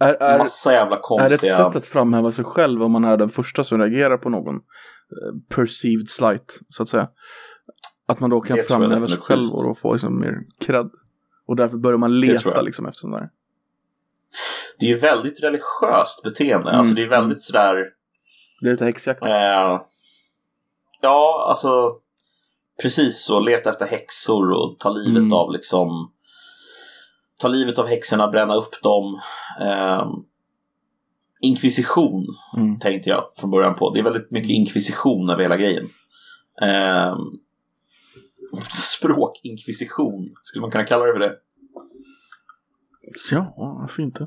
[0.00, 1.56] är, är, massa jävla är det ett konstiga...
[1.56, 5.56] sätt att framhäva sig själv om man är den första som reagerar på någon eh,
[5.56, 7.08] perceived slight, så att säga?
[8.10, 10.90] Att man då kan framhäva sig själv och då få liksom mer cred.
[11.46, 13.30] Och därför börjar man leta liksom efter sånt där.
[14.78, 16.68] Det är ju väldigt religiöst beteende.
[16.68, 16.78] Mm.
[16.78, 17.84] Alltså det är väldigt sådär...
[18.60, 19.22] Det är lite häxjakt.
[19.22, 19.80] Eh,
[21.00, 21.96] ja, alltså
[22.82, 23.40] precis så.
[23.40, 25.32] Leta efter häxor och ta livet Mm.
[25.32, 26.12] av liksom
[27.38, 29.20] ta livet av häxorna, bränna upp dem.
[29.60, 30.10] Eh,
[31.40, 32.78] inkvisition Mm.
[32.78, 33.90] tänkte jag från början på.
[33.90, 35.88] Det är väldigt mycket inkvisition över hela grejen.
[36.62, 37.16] Eh,
[38.70, 41.36] språkinkvisition, skulle man kunna kalla det för det?
[43.30, 44.26] Ja, varför inte?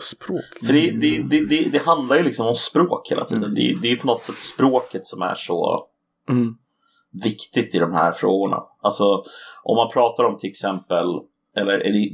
[0.00, 0.66] Språk.
[0.66, 3.44] För det, det, det, det, handlar ju liksom om språk hela tiden.
[3.44, 3.54] Mm.
[3.54, 5.88] Det, det är ju på något sätt språket som är så
[6.28, 6.54] Mm.
[7.24, 8.62] viktigt i de här frågorna.
[8.82, 9.24] Alltså
[9.62, 11.06] om man pratar om till exempel,
[11.56, 12.10] eller är det,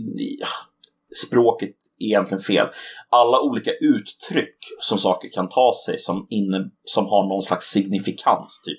[1.27, 2.67] språket är egentligen fel.
[3.09, 8.63] Alla olika uttryck som saker kan ta sig som, inne, som har någon slags signifikans.
[8.65, 8.79] Typ.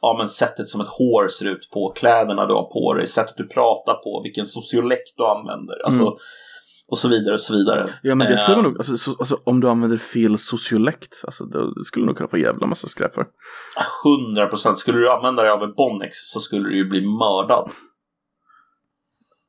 [0.00, 3.36] Ja men sättet som ett hår ser ut på, kläderna du har på dig, sättet
[3.36, 5.84] du pratar på, vilken sociolekt du använder.
[5.84, 6.14] Alltså, Mm.
[6.90, 7.94] Och så vidare och så vidare.
[8.02, 11.44] Ja men det skulle Eh, nog, alltså, så, alltså om du använder fel sociolekt, alltså
[11.44, 13.26] det, skulle du nog kunna få jävla massa skräp för.
[14.28, 14.78] 100 procent.
[14.78, 17.70] Skulle du använda dig av en Bonnex så skulle du ju bli mördad.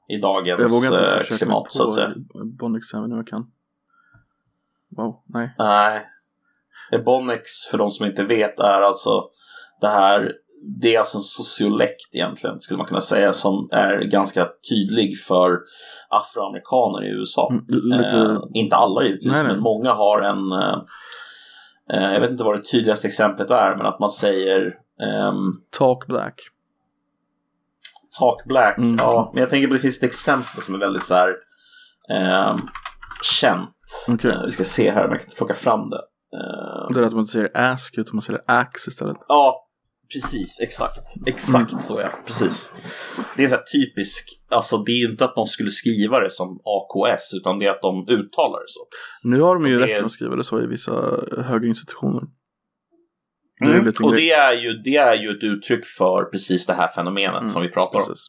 [0.10, 2.14] I Jag dagens vågar inte eh, försöka klimat mig så att på säga.
[2.60, 3.52] Bonnex även om jag kan.
[4.98, 5.56] Wow, nej.
[5.58, 6.06] Nej.
[7.06, 9.30] Bonnex, för de som inte vet, är alltså
[9.82, 10.34] det här
[10.82, 15.60] det är alltså en sociolekt egentligen, skulle man kunna säga, som är ganska tydlig för
[16.10, 17.50] afroamerikaner i USA.
[17.52, 19.54] Mm, Lite, Eh, inte alla givetvis, Nej, nej.
[19.54, 20.52] men många har en...
[20.52, 20.78] Eh,
[21.94, 24.62] eh, jag vet inte vad det tydligaste exemplet är, men att man säger
[25.02, 26.36] ehm, talk black.
[28.20, 28.96] Talk Black, Mm.
[29.00, 29.32] ja.
[29.34, 31.30] Men jag tänker på det finns ett exempel som är väldigt så här
[32.10, 32.58] ehm,
[33.24, 33.70] känt.
[34.10, 34.32] Okej.
[34.32, 36.02] Eh, vi ska se här om jag kan plocka fram det.
[36.38, 39.18] Eh, Det är att man inte säger ask utan man säger ax istället.
[39.28, 39.68] ja,
[40.14, 41.00] precis, exakt.
[41.28, 41.82] Exakt Mm.
[41.84, 42.72] så ja, precis.
[43.38, 46.60] Det är så här typisk, alltså det är inte att de skulle skriva det som
[46.64, 48.80] AKS utan det är att de uttalar det så.
[49.24, 50.92] Nu har de ju Och det är- rätten att skriva det så i vissa
[51.38, 52.22] högre institutioner.
[53.60, 53.88] Det Mm.
[54.04, 54.22] Och grej.
[54.22, 57.62] det är, ju, det är ju ett uttryck för precis det här fenomenet Mm, som
[57.62, 58.06] vi pratar om.
[58.06, 58.26] Precis.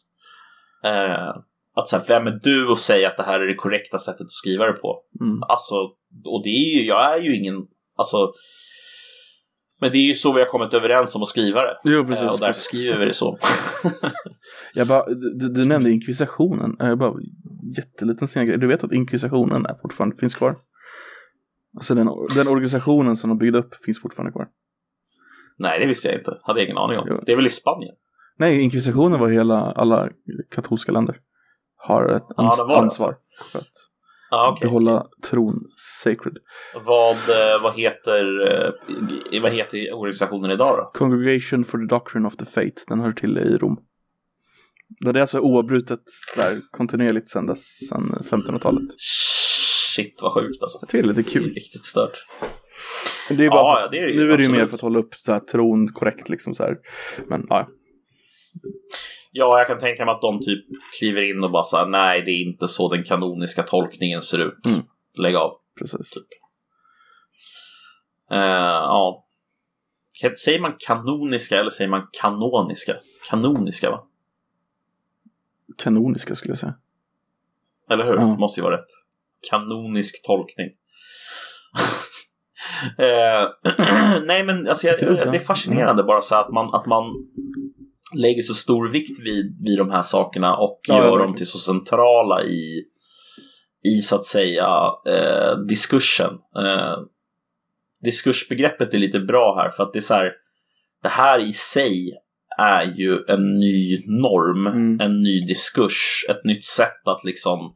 [0.83, 1.29] Eh,
[1.75, 4.21] att så här, vem är du att säga att det här är det korrekta sättet
[4.21, 5.01] att skriva det på?
[5.21, 5.43] Mm.
[5.43, 5.75] Alltså,
[6.25, 7.55] och det är ju, jag är ju ingen,
[7.97, 8.31] alltså
[9.81, 11.77] men det är ju så vi har kommit överens om att skriva det.
[11.83, 12.23] Jo, precis.
[12.23, 13.37] Eh, och därför skriver vi det så.
[14.73, 15.05] Jag bara,
[15.39, 16.75] du, du nämnde inkvisitionen.
[16.79, 17.13] Jag bara,
[17.77, 18.57] jätteliten sen grej.
[18.57, 20.55] Du vet att inkvisitionen är fortfarande finns kvar?
[21.75, 24.47] Alltså den, den organisationen som de byggde upp finns fortfarande kvar.
[25.57, 26.37] Nej, det visste jag inte.
[26.43, 27.05] Hade jag ingen aning om.
[27.09, 27.21] Jo.
[27.25, 27.95] Det är väl i Spanien?
[28.37, 30.09] Nej, inkvisitionen var hela, alla
[30.51, 31.19] katolska länder
[31.75, 33.15] har ett Ja, ans- var det ansvar
[33.51, 33.65] för att
[34.33, 34.67] Ja, okej.
[34.67, 35.59] behålla tron
[36.03, 36.37] sacred.
[36.85, 38.23] Vad, eh, vad, heter,
[39.33, 40.91] eh, vad heter organisationen idag då?
[40.99, 43.77] Congregation for the Doctrine of the Faith, den hör till i Rom.
[44.99, 45.99] Det är alltså oavbrutet
[46.35, 48.83] så här, kontinuerligt sedan dess, sedan 1500-talet.
[49.95, 50.77] Shit vad sjukt alltså.
[50.81, 51.53] Jag tycker det är lite Det är kul.
[51.53, 52.25] riktigt stört.
[53.29, 54.65] Men Det är bara Ja, för, ja, det är det nu är det ju mer
[54.65, 56.77] för att hålla upp så här, tron korrekt liksom så här.
[57.27, 57.67] Men ja,
[59.35, 60.65] Ja, jag kan tänka mig att de typ
[60.99, 64.65] kliver in och bara säger nej, det är inte så den kanoniska tolkningen ser ut.
[64.65, 64.79] Mm.
[65.17, 65.55] Lägg av.
[65.79, 66.13] precis.
[68.31, 69.25] Eh, ja.
[70.21, 72.95] Kan- Säger man kanoniska eller säger man kanoniska?
[73.29, 74.03] Kanoniska va?
[75.77, 76.75] Kanoniska skulle jag säga.
[77.89, 78.15] Eller hur?
[78.15, 78.25] Ja.
[78.35, 78.87] Måste ju vara rätt.
[79.49, 80.69] Kanonisk tolkning.
[82.97, 83.49] Eh,
[84.25, 85.25] nej men alltså jag, ja.
[85.31, 87.13] det är fascinerande bara så att man, att man
[88.15, 91.57] lägger så stor vikt vid, vid de här sakerna och Ja, gör dem till så
[91.57, 92.83] centrala i,
[93.85, 94.67] i så att säga
[95.07, 96.33] eh, diskursen.
[96.57, 96.97] Eh,
[98.03, 100.31] diskursbegreppet är lite bra här för att det är så här
[101.03, 102.13] det här i sig
[102.57, 104.99] är ju en ny norm, Mm.
[105.01, 107.75] en ny diskurs, ett nytt sätt att liksom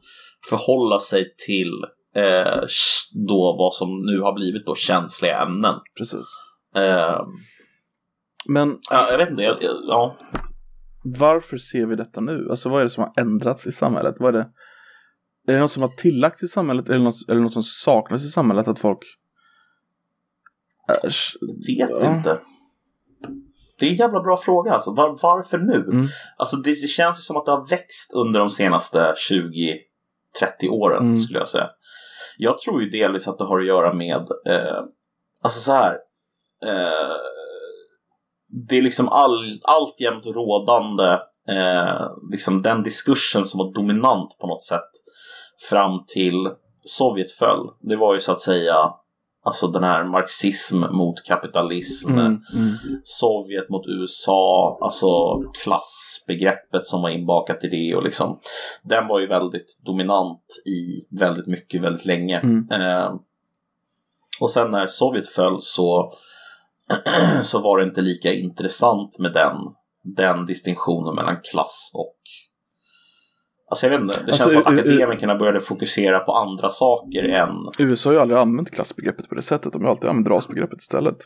[0.50, 1.72] förhålla sig till
[2.16, 2.60] eh,
[3.28, 5.74] då vad som nu har blivit då känsliga ämnen.
[5.98, 6.26] Precis.
[6.76, 7.20] Eh,
[8.46, 10.16] Men ja, jag vet inte, jag, jag, ja.
[11.18, 12.46] varför ser vi detta nu?
[12.50, 14.14] Alltså vad är det som har ändrats i samhället?
[14.18, 14.48] Vad är det?
[15.48, 16.88] Är det något som har tillagts i samhället?
[16.88, 18.68] Eller något, eller något som saknas i samhället?
[18.68, 18.98] Att folk...
[21.04, 21.36] Äsch,
[21.68, 22.16] vet Ja.
[22.16, 22.40] inte.
[23.78, 24.94] Det är en jävla bra fråga alltså.
[24.94, 25.74] Var, varför nu?
[25.92, 26.06] Mm.
[26.36, 29.14] Alltså det, det känns ju som att det har växt under de senaste
[30.62, 31.20] 20-30 åren Mm.
[31.20, 31.70] skulle jag säga.
[32.38, 34.82] Jag tror ju delvis att det har att göra med, eh,
[35.42, 35.92] alltså så här.
[36.66, 37.16] Eh,
[38.68, 44.62] det är liksom all, alltjämt rådande, eh, liksom den diskursen som var dominant på något
[44.62, 44.90] sätt
[45.70, 46.48] fram till
[46.84, 47.70] Sovjet föll.
[47.80, 48.92] Det var ju så att säga
[49.48, 52.74] Alltså den här marxism mot kapitalism, Mm, mm.
[53.04, 58.38] Sovjet mot USA, alltså klassbegreppet som var inbakat i det och liksom
[58.82, 62.38] den var ju väldigt dominant i väldigt mycket, väldigt länge.
[62.38, 62.70] Mm.
[62.70, 63.14] Eh,
[64.40, 66.12] och sen när Sovjet föll så,
[67.42, 69.56] så var det inte lika intressant med den,
[70.16, 72.14] den distinktionen mellan klass och
[73.70, 77.24] Alltså jag vet inte, det Alltså, känns som att akademikerna började fokusera på andra saker
[77.24, 79.72] än USA har ju aldrig använt klassbegreppet på det sättet.
[79.72, 81.16] De har alltid använt rasbegreppet istället.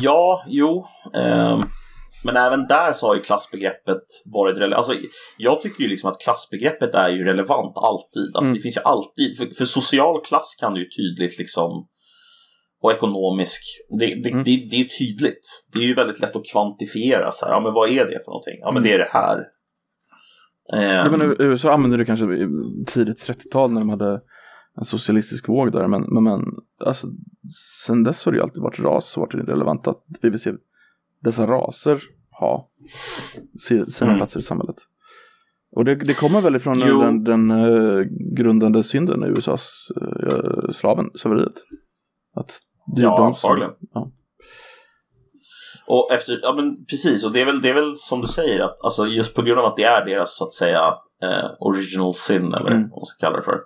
[0.00, 0.86] Ja, jo.
[1.14, 1.62] ehm,
[2.24, 4.02] men även där så har ju klassbegreppet
[4.32, 4.74] varit relevant.
[4.74, 4.94] Alltså,
[5.38, 8.30] jag tycker ju liksom att klassbegreppet är ju relevant alltid.
[8.34, 8.54] Alltså, Mm.
[8.54, 11.88] Det finns ju alltid, för, för social klass kan du ju tydligt liksom
[12.82, 13.60] och ekonomisk,
[13.98, 14.44] det, det, Mm.
[14.44, 15.64] det, det är tydligt.
[15.72, 17.52] Det är ju väldigt lätt att kvantifiera så här.
[17.52, 18.58] Ja, men vad är det för någonting?
[18.60, 18.82] Ja, men Mm.
[18.82, 19.38] det är det här.
[20.74, 22.26] Ehm, Jag menar, USA använde det kanske
[22.86, 24.20] tidigt 30-tal när de hade
[24.78, 25.86] en socialistisk våg där.
[25.88, 26.40] Men, men, men
[26.84, 27.06] alltså,
[27.86, 30.52] sen dess har det ju alltid varit ras och varit relevant att vi vill se
[31.20, 32.68] dessa raser ha
[33.60, 34.18] si- sina Mm.
[34.18, 34.76] platser i samhället.
[35.76, 37.00] Och det, det kommer väl ifrån Jo.
[37.00, 38.06] den, den, uh,
[38.36, 41.52] grundande synden i USAs uh, slaven, slaveriet.
[42.34, 43.70] Att Ja, antagligen.
[43.94, 44.10] ja.
[45.86, 48.60] Och efter, ja men precis, och det är väl, det är väl som du säger
[48.60, 52.14] att alltså just på grund av att det är deras så att säga eh, original
[52.14, 52.82] sin eller Mm.
[52.82, 53.60] vad man ska kalla det för.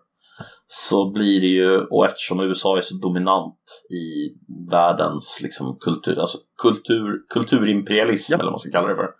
[0.66, 3.58] Så blir det ju, och eftersom USA är så dominant
[3.90, 4.34] i
[4.70, 8.36] världens liksom kultur, alltså kultur, kulturimperialism Ja.
[8.36, 9.10] eller vad man ska kalla det för.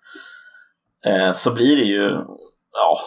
[1.11, 2.03] Eh, så blir det ju,
[2.73, 2.99] ja,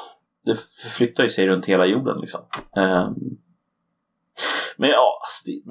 [0.46, 2.42] det förflyttar ju sig runt hela jorden liksom.
[2.78, 3.10] Eh,
[4.78, 5.62] men ja, alltså det,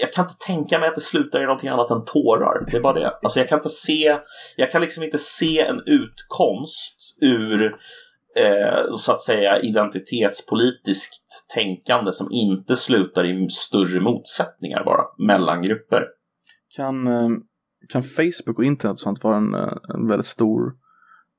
[0.00, 2.70] jag kan inte tänka mig att det slutar i någonting annat än tårar.
[2.70, 3.18] Det är bara det.
[3.22, 4.18] Alltså jag kan inte se,
[4.56, 7.76] jag kan liksom inte se en utkomst ur
[8.36, 11.24] eh, så att säga identitetspolitiskt
[11.54, 16.04] tänkande som inte slutar i större motsättningar bara mellan grupper.
[16.76, 17.28] Kan, eh,
[17.88, 20.72] kan Facebook och internet och sånt vara en, eh, en väldigt stor,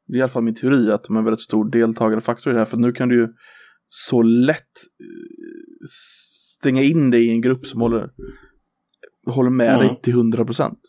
[0.08, 2.52] det är i alla fall min teori, att de är en väldigt stor deltagande faktor
[2.52, 2.66] i det här.
[2.66, 3.28] För nu kan du ju
[3.90, 4.60] så lätt
[5.00, 5.88] eh,
[6.60, 8.10] stänga in dig i en grupp som håller,
[9.28, 9.88] håller med Mm.
[9.88, 10.80] dig till 100 procent.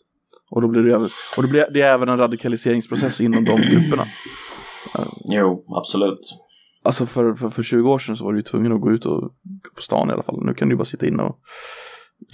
[0.51, 0.95] Och då blir det,
[1.37, 4.05] och det blir det är även en radikaliseringsprocess inom de grupperna.
[5.25, 6.19] Jo, absolut.
[6.83, 9.05] Alltså för, för, för 20 år sedan så var du ju tvungen att gå ut
[9.05, 10.45] och gå på stan i alla fall.
[10.45, 11.39] Nu kan du ju bara sitta inne och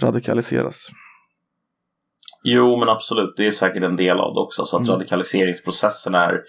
[0.00, 0.88] radikaliseras.
[2.44, 3.34] Jo, men absolut.
[3.36, 4.64] Det är säkert en del av det också.
[4.64, 4.92] Så att Mm.
[4.92, 6.40] radikaliseringsprocessen är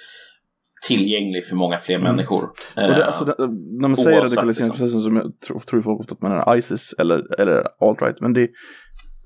[0.87, 2.11] tillgänglig för många fler Mm.
[2.15, 2.43] människor.
[2.43, 3.35] Och det, Eh, alltså, det,
[3.81, 7.41] när man säger radikaliseringsprocessen som jag tror, tror folk ofta att man är ISIS eller,
[7.41, 8.17] eller alt-right.
[8.21, 8.49] Men det,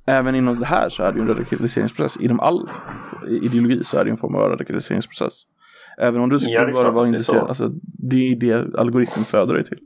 [0.08, 2.18] även inom det här så är det ju en radikaliseringsprocess.
[2.22, 2.70] Inom all
[3.28, 5.34] ideologi så är det ju en form av radikaliseringsprocess.
[5.97, 7.41] Även om du skulle Ja, bara vara intresserad.
[7.41, 7.47] så.
[7.47, 7.70] Alltså,
[8.10, 9.78] det är det algoritmen föder dig till.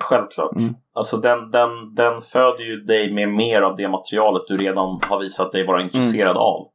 [0.00, 0.56] Självklart.
[0.60, 0.74] Mm.
[0.94, 5.20] Alltså den, den, den föder ju dig med mer av det materialet du redan har
[5.20, 6.36] visat dig vara intresserad Mm.
[6.42, 6.70] av.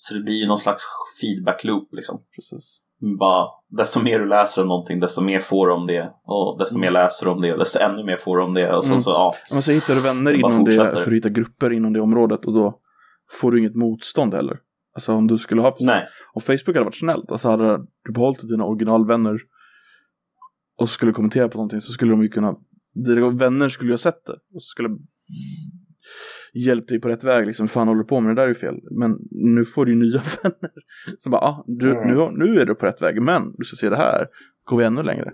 [0.00, 0.82] Så det blir ju någon slags
[1.20, 2.22] feedback loop liksom.
[2.36, 2.80] Precis.
[3.18, 6.12] Bara, desto mer du läser om någonting, desto mer får du om det.
[6.24, 8.76] Och desto mer läser du om det, desto ännu mer får du om det.
[8.76, 9.00] Och så, Mm.
[9.00, 9.34] så, ja.
[9.52, 12.52] Men så hittar du vänner inom det, för att hitta grupper inom det området och
[12.52, 12.78] då
[13.40, 14.58] får du inget motstånd heller.
[14.94, 16.06] Alltså om du skulle ha, Nej.
[16.34, 19.38] om Facebook hade varit snällt, alltså hade du behållit dina originalvänner
[20.78, 22.54] och skulle kommentera på någonting så skulle de ju kunna,
[22.94, 24.88] dina vänner skulle ju ha sett det och så skulle
[26.54, 28.54] hjälpt dig på rätt väg liksom, fan håller du på med det där är ju
[28.54, 28.74] fel.
[28.90, 30.70] Men nu får du ju nya vänner.
[31.18, 32.08] Som bara, ah, du, Mm.
[32.08, 34.26] nu, nu är du på rätt väg, men du ska se det här,
[34.64, 35.32] går vi ännu längre.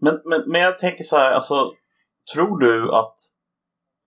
[0.00, 1.72] Men, men, men jag tänker så här, alltså,
[2.34, 3.14] tror du att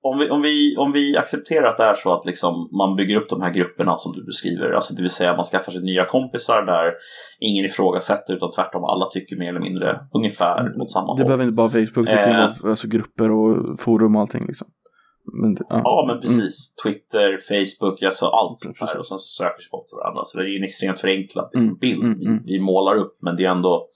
[0.05, 3.17] om vi, om, vi, om vi accepterar att det är så att liksom man bygger
[3.17, 6.05] upp de här grupperna som du beskriver, alltså det vill säga man skaffar sig nya
[6.05, 6.93] kompisar där
[7.39, 11.25] ingen ifrågasätter utan tvärtom alla tycker mer eller mindre ungefär åt samma Det håll.
[11.25, 12.37] behöver inte bara Facebook, det kan Eh.
[12.61, 14.67] vara alltså, grupper och forum och allting liksom.
[15.25, 15.81] Men, ja.
[15.83, 16.75] Ja, men precis.
[16.75, 18.99] Twitter, Facebook, alltså allt Mm, sånt där.
[18.99, 20.25] Och sen så söker sig folk till varandra.
[20.25, 22.43] Så det är ju en extremt förenklad liksom, Mm, bild mm, vi, mm.
[22.45, 23.17] vi målar upp.
[23.21, 23.87] Men det är ändå...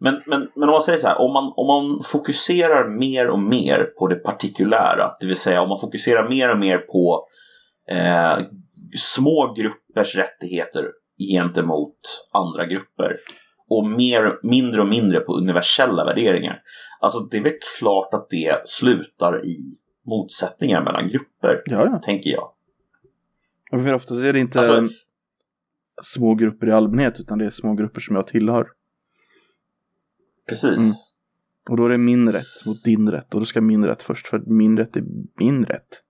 [0.00, 3.38] Men, men, men om man säger så här, om man, om man fokuserar mer och
[3.38, 7.26] mer på det partikulära, det vill säga om man fokuserar mer och mer på
[7.90, 8.38] eh,
[8.96, 10.84] små gruppers rättigheter
[11.32, 11.98] gentemot
[12.32, 13.16] andra grupper
[13.70, 16.62] och mer, mindre och mindre på universella värderingar.
[17.00, 21.98] Alltså det är väl klart att det slutar i motsättningar mellan grupper, ja, ja.
[21.98, 22.52] tänker jag.
[23.72, 24.88] Och för ofta är det inte Alltså-
[26.02, 28.68] små grupper i allmänhet, utan det är små grupper som jag tillhör.
[30.48, 30.78] Precis.
[30.78, 30.92] Mm.
[31.70, 33.34] Och då är det min rätt mot din rätt.
[33.34, 35.04] Och då ska min rätt först, för min rätt är
[35.36, 36.02] min rätt.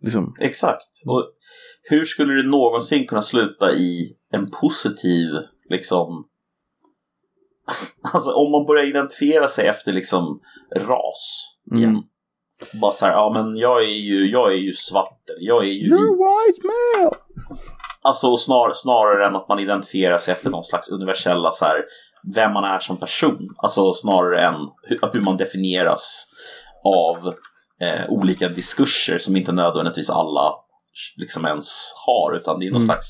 [0.00, 1.02] Liksom, Exakt.
[1.06, 1.32] Och
[1.82, 5.28] hur skulle det någonsin kunna sluta i en positiv,
[5.70, 6.28] liksom...
[8.12, 10.40] Alltså om man börjar identifiera sig efter liksom
[10.76, 11.90] ras igen.
[11.90, 12.02] Mm.
[12.80, 15.88] Bara så här, ja men jag är ju, jag är ju svart, jag är ju
[15.88, 16.18] You're vit.
[16.18, 17.14] white male!
[18.02, 21.84] Alltså snar, snarare än att man identifierar sig efter någon slags universella så här,
[22.34, 23.48] vem man är som person.
[23.56, 26.26] Alltså snarare än hur, hur man definieras
[26.84, 27.26] av
[27.80, 30.54] eh, olika diskurser som inte nödvändigtvis alla
[31.16, 32.36] liksom ens har.
[32.36, 32.86] Utan det är någon Mm.
[32.86, 33.06] slags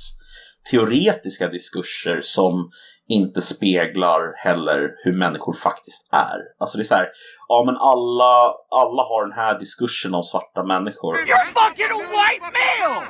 [0.70, 2.70] teoretiska diskurser som
[3.08, 6.38] inte speglar heller hur människor faktiskt är.
[6.58, 7.08] Alltså det är så här,
[7.48, 11.14] ja men alla, alla har den här diskursen om svarta människor.
[11.14, 13.06] You're fucking a white male!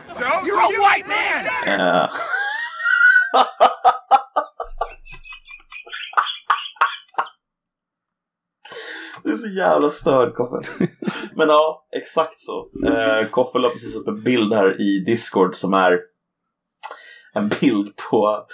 [0.47, 1.81] You're a white man!
[1.81, 2.11] Eh,
[9.25, 10.71] Det är så jävla störd Koffe.
[11.35, 12.69] Men ja, exakt så.
[12.87, 16.01] Eh, Koffe la precis upp en bild här i Discord som är
[17.35, 18.47] en bild på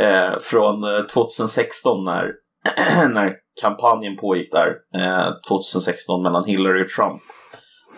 [0.00, 2.32] eh, från eh, 2016 när,
[3.08, 4.74] när kampanjen pågick där.
[4.94, 7.22] Eh, 2016 mellan Hillary och Trump.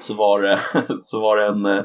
[0.00, 0.58] Så var det,
[1.02, 1.84] så var det en, eh,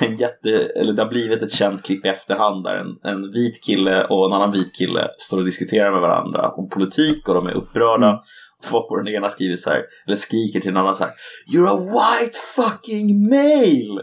[0.00, 3.64] en jätte, eller det har blivit ett känt klipp i efterhand där en, en vit
[3.64, 7.46] kille och en annan vit kille står och diskuterar med varandra om politik och de
[7.46, 8.08] är upprörda.
[8.08, 8.20] Mm.
[8.62, 11.12] Folk på den ena skriver så här, eller skriker till den andra så här
[11.54, 14.02] You're a white fucking male!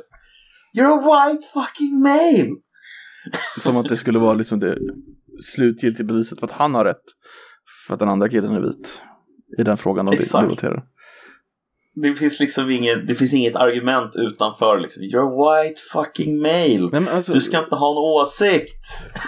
[0.77, 2.55] You're a white fucking male!
[3.61, 4.77] Som att det skulle vara liksom det
[5.39, 7.03] slutgiltiga beviset på att han har rätt.
[7.87, 9.01] För att den andra killen är vit.
[9.57, 10.85] I den frågan de debatterar.
[11.95, 16.89] Det finns liksom inget, det finns inget argument utanför liksom You're white fucking male!
[16.99, 18.81] Nej, alltså, Du ska inte ha en åsikt!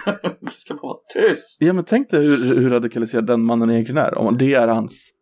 [0.41, 1.57] du ska bara vara tyst!
[1.59, 4.17] Ja men tänk dig hur, hur radikaliserad den mannen egentligen är.
[4.17, 5.13] Om det är hans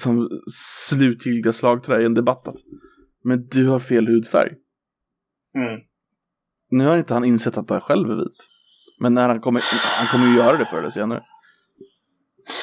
[0.00, 0.28] som
[0.88, 2.48] slutgiltiga slagträ i en debatt.
[2.48, 2.56] Att,
[3.24, 4.52] men du har fel hudfärg.
[5.56, 5.80] Mm.
[6.70, 8.53] Nu har inte han insett att han själv är vit.
[8.98, 9.62] Men när han kommer,
[9.98, 11.22] han kommer ju göra det förr eller senare.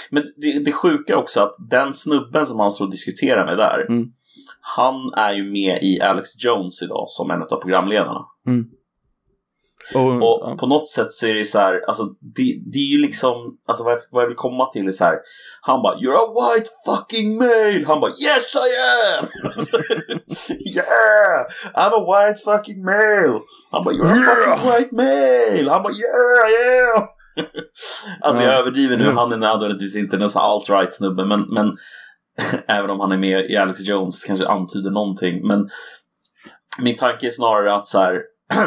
[0.09, 3.85] Men det, det sjuka också att den snubben som han står och diskuterar med där
[3.89, 4.11] Mm.
[4.75, 8.25] Han är ju med i Alex Jones idag som en av programledarna.
[9.95, 10.55] Och, Och ja.
[10.59, 12.03] på något sätt så är det så här, alltså
[12.35, 13.35] det, det är ju liksom,
[13.67, 15.15] alltså vad jag, vad jag vill komma till är så här.
[15.61, 18.69] Han bara “You're a white fucking male!” Han bara “Yes I
[19.19, 19.25] am!”
[20.75, 21.45] “Yeah!
[21.75, 23.39] I'm a white fucking male!”
[23.71, 27.07] Han bara “You're a fucking white male!” Han bara “Yeah, yeah!”
[28.21, 28.59] Alltså jag Ja.
[28.59, 31.77] överdriver nu, han är nödvändigtvis inte någon sån alt-right snubbe men, men
[32.67, 35.47] även om han är med i Alex Jones kanske antyder någonting.
[35.47, 35.69] Men
[36.81, 38.21] min tanke är snarare att så här,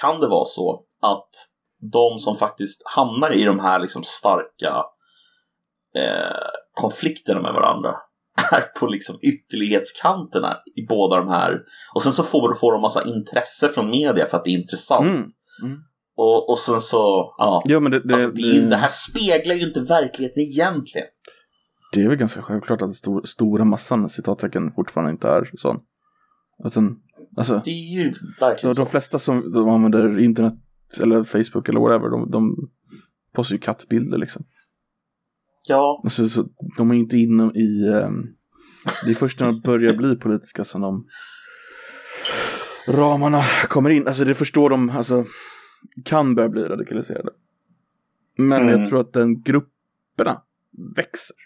[0.00, 1.30] kan det vara så att
[1.92, 4.84] de som faktiskt hamnar i de här liksom starka
[5.96, 7.94] eh, konflikterna med varandra
[8.52, 11.60] är på liksom ytterlighetskanterna i båda de här.
[11.94, 15.06] Och sen så får, får de massa intresse från media för att det är intressant.
[15.06, 15.26] Mm.
[15.62, 15.78] Mm.
[16.16, 17.62] Och, och sen så, ja.
[17.64, 21.06] Jo, men det, det, alltså, det, ju, det, här speglar ju inte verkligen egentligen.
[21.92, 25.80] det är väl ganska självklart att den stor, stora massan citattecken fortfarande inte är sån.
[26.64, 27.00] Utan,
[27.36, 28.84] alltså, Det är ju de, verkligen de så.
[28.86, 30.54] flesta som de använder internet
[31.00, 32.56] eller Facebook eller whatever, de, de
[33.34, 34.44] postar ju kattbilder liksom.
[35.68, 37.88] Ja, Alltså, så, de är inte inne i...
[37.92, 38.26] ehm,
[39.04, 41.06] det är först när de börjar bli politiska som de
[42.88, 44.06] ramarna kommer in.
[44.08, 45.24] Alltså det förstår de, alltså
[46.04, 47.30] kan börja bli radikaliserade.
[48.38, 48.80] Men Mm.
[48.80, 50.42] jag tror att den grupperna
[50.96, 51.36] växer.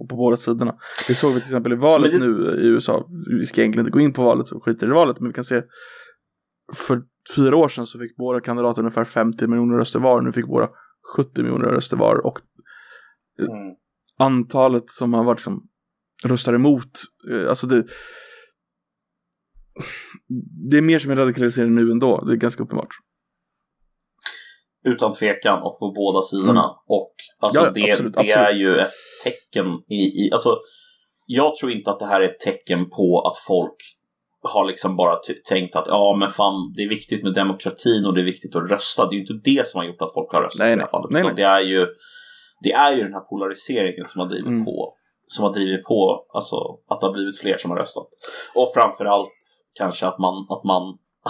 [0.00, 0.76] Och på båda sidorna.
[1.08, 3.08] Det såg vi till exempel i valet det- nu i USA.
[3.38, 5.20] Vi ska egentligen inte gå in på valet och skita i valet.
[5.20, 5.62] Men vi kan se.
[6.74, 7.02] För
[7.36, 10.20] fyra år sedan så fick båda kandidater ungefär 50 miljoner röster var.
[10.20, 10.68] Nu fick båda
[11.16, 12.26] 70 miljoner röster var.
[12.26, 12.38] Och
[13.40, 13.74] mm.
[14.18, 15.68] antalet som har varit som
[16.24, 16.90] röstar emot.
[17.32, 17.84] eh, Alltså det.
[20.70, 22.24] Det är mer som är radikaliserade nu ändå.
[22.24, 22.94] Det är ganska uppenbart.
[24.84, 26.64] Utan tvekan och på båda sidorna.
[26.88, 27.72] Och alltså Mm.
[27.76, 28.36] Ja, det, absolut, det absolut.
[28.38, 28.92] är ju ett
[29.24, 30.58] tecken i, i, alltså
[31.26, 33.76] jag tror inte att det här är ett tecken på att folk
[34.42, 35.16] har liksom bara
[35.48, 38.70] tänkt att ja men fan det är viktigt med demokratin och det är viktigt att
[38.70, 39.06] rösta.
[39.08, 40.82] Det är ju inte det som har gjort att folk har röstat Nej, i det
[40.82, 41.10] här fallet.
[41.10, 41.32] Nej, nej.
[41.36, 41.86] Det, är ju,
[42.62, 44.64] det är ju den här polariseringen som har drivit Mm.
[44.64, 44.94] på
[45.30, 46.56] som har drivit på alltså,
[46.88, 48.08] att det har blivit fler som har röstat.
[48.54, 49.38] Och framförallt
[49.78, 50.82] kanske att man, att man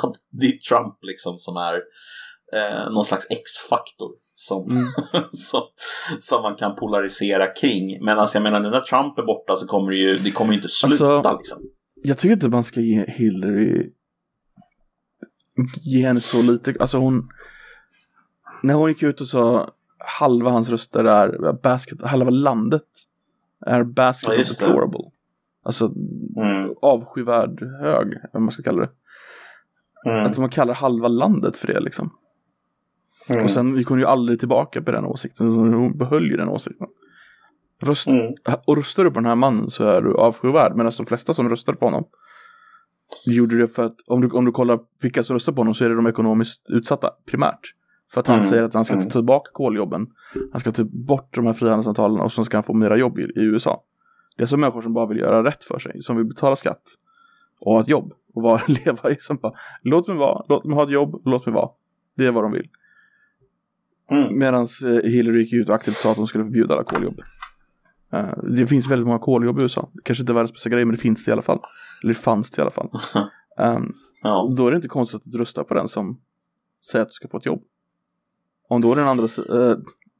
[0.04, 1.80] att det är Trump liksom som är
[2.52, 4.84] eh, någon slags X-faktor som, Mm.
[5.32, 5.62] som,
[6.20, 8.04] som man kan polarisera kring.
[8.04, 10.56] Men alltså jag menar, när Trump är borta så kommer det ju, det kommer ju
[10.58, 11.58] inte sluta Alltså- liksom.
[12.02, 13.92] Jag tycker inte man ska ge Hillary
[15.80, 17.28] ge henne så lite, alltså hon
[18.62, 22.82] när hon gick ut och sa halva hans röster är basket, halva landet
[23.66, 24.66] är basket Ja, det.
[24.66, 25.10] deplorable.
[25.62, 25.84] Alltså
[26.36, 28.90] Mm, avskyvärd hög, vad man ska kalla det.
[30.10, 32.10] mm, Att man kallar halva landet för det liksom.
[33.28, 36.36] Mm, Och sen gick hon ju aldrig tillbaka på den åsikten, så hon behöll ju
[36.36, 36.86] den åsikten.
[37.82, 38.34] Röst, mm.
[38.66, 40.76] och röstar du på den här mannen så är du avskyvärd.
[40.76, 42.04] Medan de flesta som röstade på honom
[43.26, 45.84] gjorde det för att om du, om du kollar vilka som röstar på honom så
[45.84, 47.74] är det de ekonomiskt utsatta primärt.
[48.12, 49.10] För att han Mm, säger att han ska ta mm.
[49.10, 50.06] tillbaka koljobben.
[50.52, 53.22] Han ska ta bort de här frihandelsavtalen och så ska han få mera jobb i,
[53.22, 53.82] i USA.
[54.36, 56.02] Det är så människor som bara vill göra rätt för sig.
[56.02, 56.82] Som vill betala skatt
[57.60, 58.12] och ha ett jobb.
[58.34, 59.52] Och vara, leva i som bara,
[59.82, 61.68] låt mig vara, låt mig ha ett jobb, låt mig vara.
[62.16, 62.68] Det är vad de vill.
[64.10, 64.38] Mm.
[64.38, 64.68] Medan
[65.04, 67.20] Hillary gick ut och aktivt sa att de skulle förbjuda alla koljobb.
[68.12, 69.90] Eh, det finns väldigt många koljobb i USA.
[70.04, 71.60] Kanske inte världens bästa grej, men det finns det i alla fall.
[72.02, 72.90] Eller det fanns det i alla fall.
[73.58, 74.54] Um, Ja.
[74.56, 76.20] då är det inte konstigt att du röstar på den som
[76.90, 77.62] säger att du ska få ett jobb.
[78.68, 79.76] Om då den andra, eh,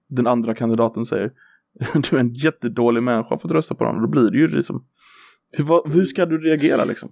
[0.09, 1.33] den andra kandidaten säger
[2.11, 4.85] du är en jättedålig människa för att rösta på den, då blir det ju liksom
[5.51, 7.09] hur, hur ska du reagera liksom?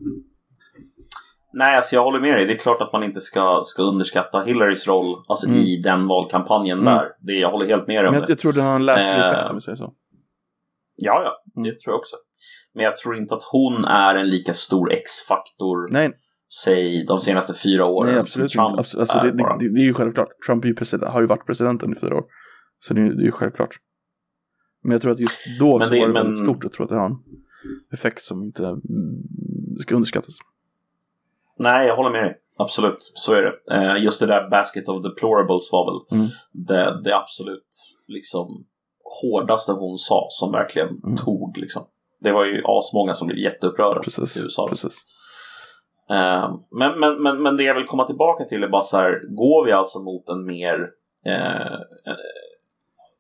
[1.53, 2.47] Nej, alltså jag håller med dig.
[2.47, 5.59] Det är klart att man inte ska, ska underskatta Hillarys roll alltså Mm.
[5.59, 6.94] i den valkampanjen Mm.
[6.94, 7.09] där.
[7.20, 8.32] Det, jag håller helt med dig om Men jag, det.
[8.32, 9.92] jag tror den har en läslig Eh, effekt om vi säger så.
[10.97, 12.16] Ja, ja, det tror jag också.
[12.74, 16.12] Men jag tror inte att hon är en lika stor X-faktor, Nej,
[16.64, 18.11] säg de senaste fyra åren.
[18.11, 18.78] nej absolut Trump.
[18.78, 19.57] Abs- alltså, det, det, bara.
[19.59, 20.28] det, det är ju självklart.
[20.47, 22.24] Trump är ju president, har ju varit presidenten i fyra år.
[22.80, 23.76] Så det, är- det är ju självklart.
[24.82, 26.64] Men jag tror att just då Men så det- var det men- väldigt stort.
[26.64, 27.16] Jag tror att det har en
[27.92, 28.76] effekt som inte
[29.80, 30.34] ska underskattas.
[31.59, 32.36] Nej, jag håller med dig.
[32.59, 33.74] Absolut, så är det.
[33.76, 36.30] Eh, just det där Basket of Deplorables var väl Mm.
[36.52, 37.68] det, det absolut
[38.09, 38.66] liksom
[39.22, 41.16] hårdaste hon sa som verkligen Mm.
[41.16, 41.82] tog liksom.
[42.20, 44.36] Det var ju asmånga som blev jätteupprörda Precis.
[44.36, 44.68] i USA.
[44.68, 44.94] precis.
[46.11, 49.36] Eh, men, men, men, men det jag vill komma tillbaka till är bara så här,
[49.36, 50.90] går vi alltså mot en mer
[51.26, 51.72] eh,
[52.07, 52.16] eh,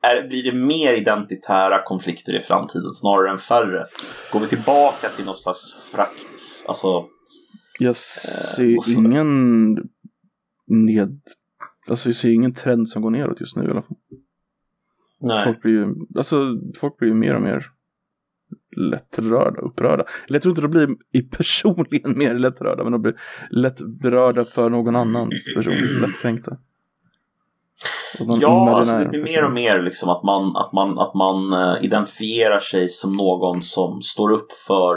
[0.02, 3.86] är, blir det mer identitära konflikter i framtiden snarare än färre?
[4.32, 6.26] Går vi tillbaka till någon slags frakt,
[6.68, 7.04] alltså
[7.78, 9.72] Jag ser och så- ingen
[10.66, 11.20] ned...
[11.88, 13.96] Alltså jag ser ingen trend som går neråt just nu i alla fall.
[15.20, 15.44] nej.
[15.44, 17.66] Folk blir ju, alltså folk blir mer och mer
[18.76, 20.04] lättrörda, upprörda.
[20.26, 23.14] Eller jag tror inte de blir i personligen mer lättrörda, men de blir
[23.50, 26.56] lätt berörda för någon annans person, lättkränkta.
[28.18, 31.84] Ja, alltså det blir mer och mer liksom att man, att man, att man eh,
[31.84, 34.96] identifierar sig som någon som står upp för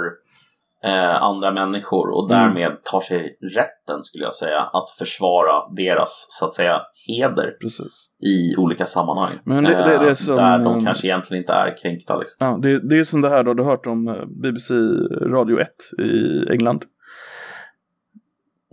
[0.84, 2.43] eh, andra människor och Mm.
[2.53, 8.09] därmed tar sig rätten, skulle jag säga, att försvara deras, så att säga, heder Precis.
[8.27, 9.32] i olika sammanhang.
[9.43, 12.17] Men det- det- det är Eh, som, Där de eh, kanske egentligen inte är kränkta.
[12.17, 12.47] Liksom.
[12.47, 14.73] Ja, det, det är som det här då, du har hört om eh, BBC
[15.21, 15.67] Radio 1
[15.99, 16.84] i England.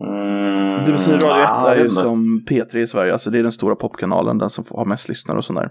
[0.02, 3.52] Mm, BBC Radio 1 ah, är ju som P3 i Sverige, alltså det är den
[3.52, 5.70] stora popkanalen, den som har mest lyssnare och sånt där.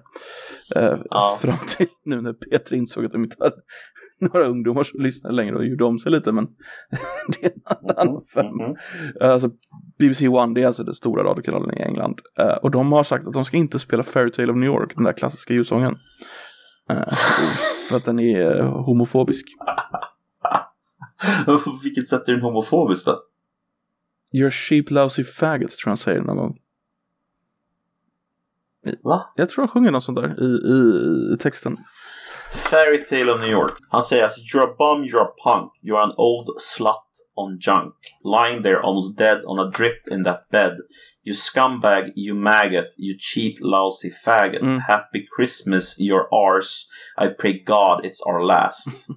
[0.75, 1.37] Eh, Ja.
[1.41, 3.55] Fram till nu när P3 insåg att de inte hade
[4.33, 6.45] några ungdomar som lyssnar längre och gjorde om sig lite, men
[7.27, 8.67] det är en annan femma.
[8.67, 8.75] Mhm.
[9.21, 9.49] Eh, Alltså
[9.99, 12.19] BBC One, det är alltså den stora radiokanalen i England.
[12.39, 15.03] Eh, och de har sagt att de ska inte spela Fairytale of New York, den
[15.03, 15.95] där klassiska julsången.
[16.89, 17.13] Eh,
[17.89, 19.45] för att den är homofobisk.
[21.45, 23.19] På vilket sätt är den homofobisk då?
[24.33, 26.57] You're a sheep lousy faggot tror jag han säger någon gång.
[29.03, 29.33] Va?
[29.35, 31.77] Jag tror han sjunger något sånt där i, i, i texten.
[32.55, 33.73] Fairy Tale of New York.
[33.89, 37.93] Han säger alltså You're a bum, you're a punk, you're an old slut on junk.
[38.23, 40.71] Lying there almost dead on a drip in that bed.
[41.23, 44.61] You scumbag, you maggot, you cheap lousy faggot.
[44.61, 44.79] Mm.
[44.79, 46.87] Happy Christmas, your arse.
[47.17, 48.87] I pray God it's our last.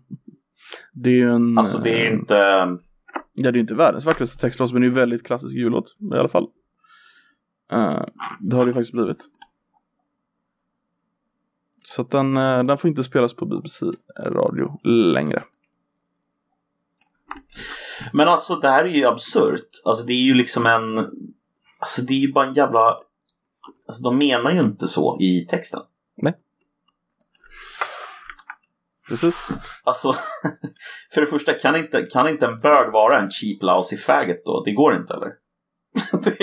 [0.93, 1.59] Det är ju en...
[1.59, 2.35] alltså det är eh, inte...
[3.35, 5.97] Ja, det är ju inte världens vackraste textlåt, men det är ju väldigt klassisk jullåt
[6.15, 6.47] i alla fall.
[7.73, 8.03] Eh,
[8.41, 9.29] det har det ju faktiskt blivit.
[11.95, 13.87] Så att den, eh, den får inte spelas på BBC
[14.19, 15.45] radio längre.
[18.13, 19.69] Men alltså det här är ju absurt.
[19.85, 20.99] Alltså det är ju liksom en...
[21.79, 22.99] Alltså det är ju bara en jävla...
[23.89, 25.81] Alltså de menar ju inte så i texten.
[26.17, 26.35] Nej.
[29.09, 29.49] Precis.
[29.85, 30.13] Alltså,
[31.15, 34.63] för det första, kan inte, kan inte en bög vara en cheap lousy faggot då?
[34.65, 35.33] Det går inte eller?
[36.25, 36.37] det,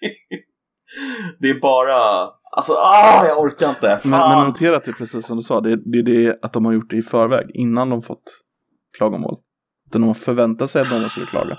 [0.00, 0.16] det,
[1.38, 4.00] det är bara, alltså ah, jag orkar inte.
[4.04, 6.64] Men, men notera att det är precis som du sa, det är det, att de
[6.64, 8.44] har gjort det i förväg, innan de fått
[8.96, 9.36] klagomål.
[9.86, 11.58] Utan de har förväntat sig att någon skulle klaga.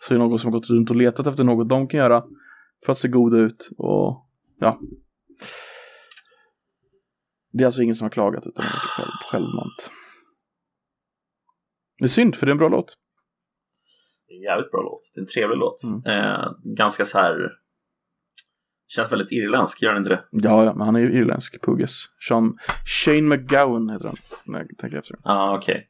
[0.00, 2.24] Så det är någon som har gått runt och letat efter något de kan göra
[2.86, 4.26] för att se goda ut och
[4.58, 4.80] ja.
[7.52, 9.90] Det är alltså ingen som har klagat utan själv, självmant.
[11.98, 12.96] Det är synd, för det är en bra låt.
[14.26, 15.00] Det är en jävligt bra låt.
[15.14, 15.82] Det är en trevlig låt.
[15.84, 16.02] Mm.
[16.06, 17.34] Eh, ganska så här,
[18.88, 20.24] känns väldigt irländsk, gör den inte det?
[20.30, 21.92] Ja, ja, men han är ju irländsk, Pugges.
[22.28, 25.16] Sean, Shane McGowan heter han, när jag tänker efter.
[25.24, 25.88] Ja, ah, okej.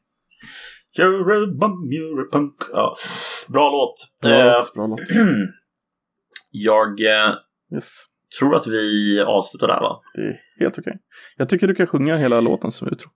[0.97, 2.55] You're a bum, you're a punk.
[2.71, 2.95] Ja,
[3.47, 4.21] bra låt.
[4.21, 4.99] Bra Eh, låt, bra låt.
[6.51, 7.33] jag eh,
[7.75, 8.03] Yes.
[8.39, 10.01] tror att vi avslutar där va?
[10.13, 10.97] Det är helt okej.
[11.37, 13.09] Jag tycker du kan sjunga hela låten som utro.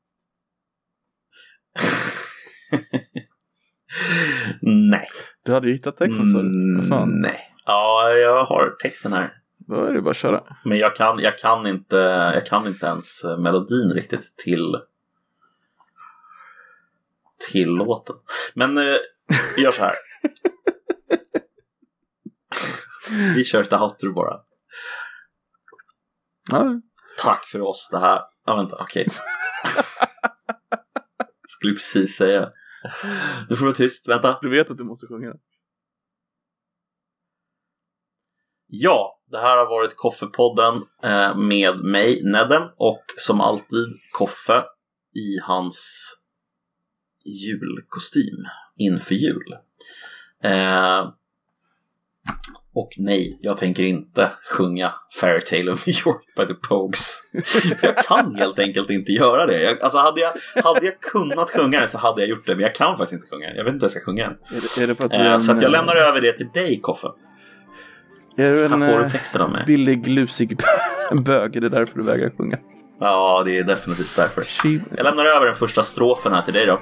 [4.62, 5.08] Nej.
[5.46, 6.26] Du hade ju hittat texten
[6.90, 7.04] fan.
[7.04, 7.40] Mm, nej.
[7.66, 9.34] Ja, jag har texten här.
[9.68, 10.43] Då är det bara att köra.
[10.64, 11.95] Men jag kan, jag kan, inte,
[12.34, 14.76] jag kan inte ens eh, melodin riktigt till
[17.51, 18.16] till låten.
[18.53, 18.95] Men eh,
[19.55, 19.95] vi gör så här.
[23.36, 24.41] vi kör ett outro bara.
[26.51, 26.82] Ja,
[27.18, 28.22] Tack för oss det här.
[28.45, 29.07] Ja, vänta, okej.
[31.47, 32.51] Skulle precis säga.
[33.49, 34.39] Nu får du vara tyst, vänta.
[34.41, 35.34] du vet att du måste sjunga.
[38.68, 44.64] Ja, det här har varit Koffepodden eh, med mig, Nedden, och som alltid Koffe
[45.16, 46.10] i hans
[47.26, 48.46] julkostym
[48.78, 49.56] inför jul.
[50.44, 51.10] Eh,
[52.76, 57.22] och nej, jag tänker inte sjunga Fairytale of New York by the Pogues.
[57.46, 59.62] För jag kan helt enkelt inte göra det.
[59.62, 62.64] Jag, alltså hade jag, hade jag kunnat sjunga den så hade jag gjort det, men
[62.64, 63.58] jag kan faktiskt inte sjunga den.
[63.58, 64.38] Jag vet inte hur jag ska sjunga den.
[64.58, 67.08] Är det, är Eh, en, så jag lämnar över det till dig, Koffe.
[68.38, 70.58] Är du en eh, billig, lusig
[71.12, 71.56] bög?
[71.56, 72.58] Är det därför du vägrar sjunga?
[73.00, 74.42] Ja, det är definitivt därför.
[74.42, 74.80] She...
[74.98, 76.80] Jag lämnar över den första strofen här till dig då.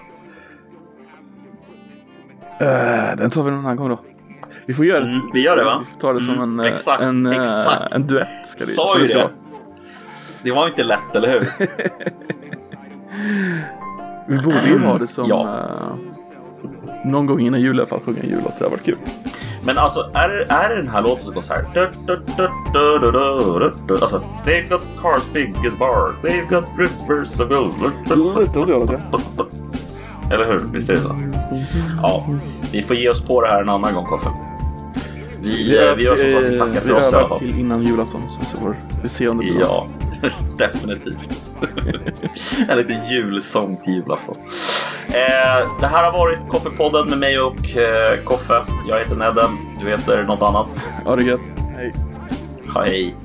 [2.66, 4.00] Eh, den tar vi någon annan gång då.
[4.66, 5.12] Vi får göra det.
[5.12, 5.84] Mm, vi gör det, va?
[5.86, 7.94] Vi får ta det som Mm, en, eh, exakt, en, exakt.
[7.94, 8.48] en duett.
[8.48, 9.30] Ska det, Sa ju det ska
[10.44, 10.52] det.
[10.52, 11.48] var inte lätt, eller hur?
[14.28, 15.70] Vi borde ju ha det som Ja.
[17.06, 18.54] någon gång innan jul i alla fall sjunga en jullåt.
[18.58, 18.98] Det hade varit kul.
[19.66, 21.66] Men alltså, är, är det den här låten som går så här?
[24.02, 27.74] Alltså, they've got cars big as bars, they've got rivers of gold.
[28.40, 29.20] Lite åt det hållet, ja.
[30.32, 30.60] Eller hur?
[30.74, 31.16] Visst är det så?
[32.02, 32.26] Ja,
[32.72, 34.30] vi får ge oss på det här en annan gång, Koffe.
[35.42, 37.60] Vi, eh, vi gör så att vi tackar vi för oss i alla övar till
[37.60, 38.22] innan julafton.
[38.30, 39.88] Sen så får vi se om det blir något.
[40.58, 41.42] Definitivt.
[42.70, 44.36] en liten julsång till julafton.
[45.08, 48.64] Eh, det här har varit Koffepodden med mig och eh, Koffe.
[48.88, 49.50] Jag heter Nedden.
[49.82, 50.68] Du heter något annat.
[51.06, 51.40] Ha det gött.
[51.76, 51.94] Hej.
[52.76, 53.16] Hej.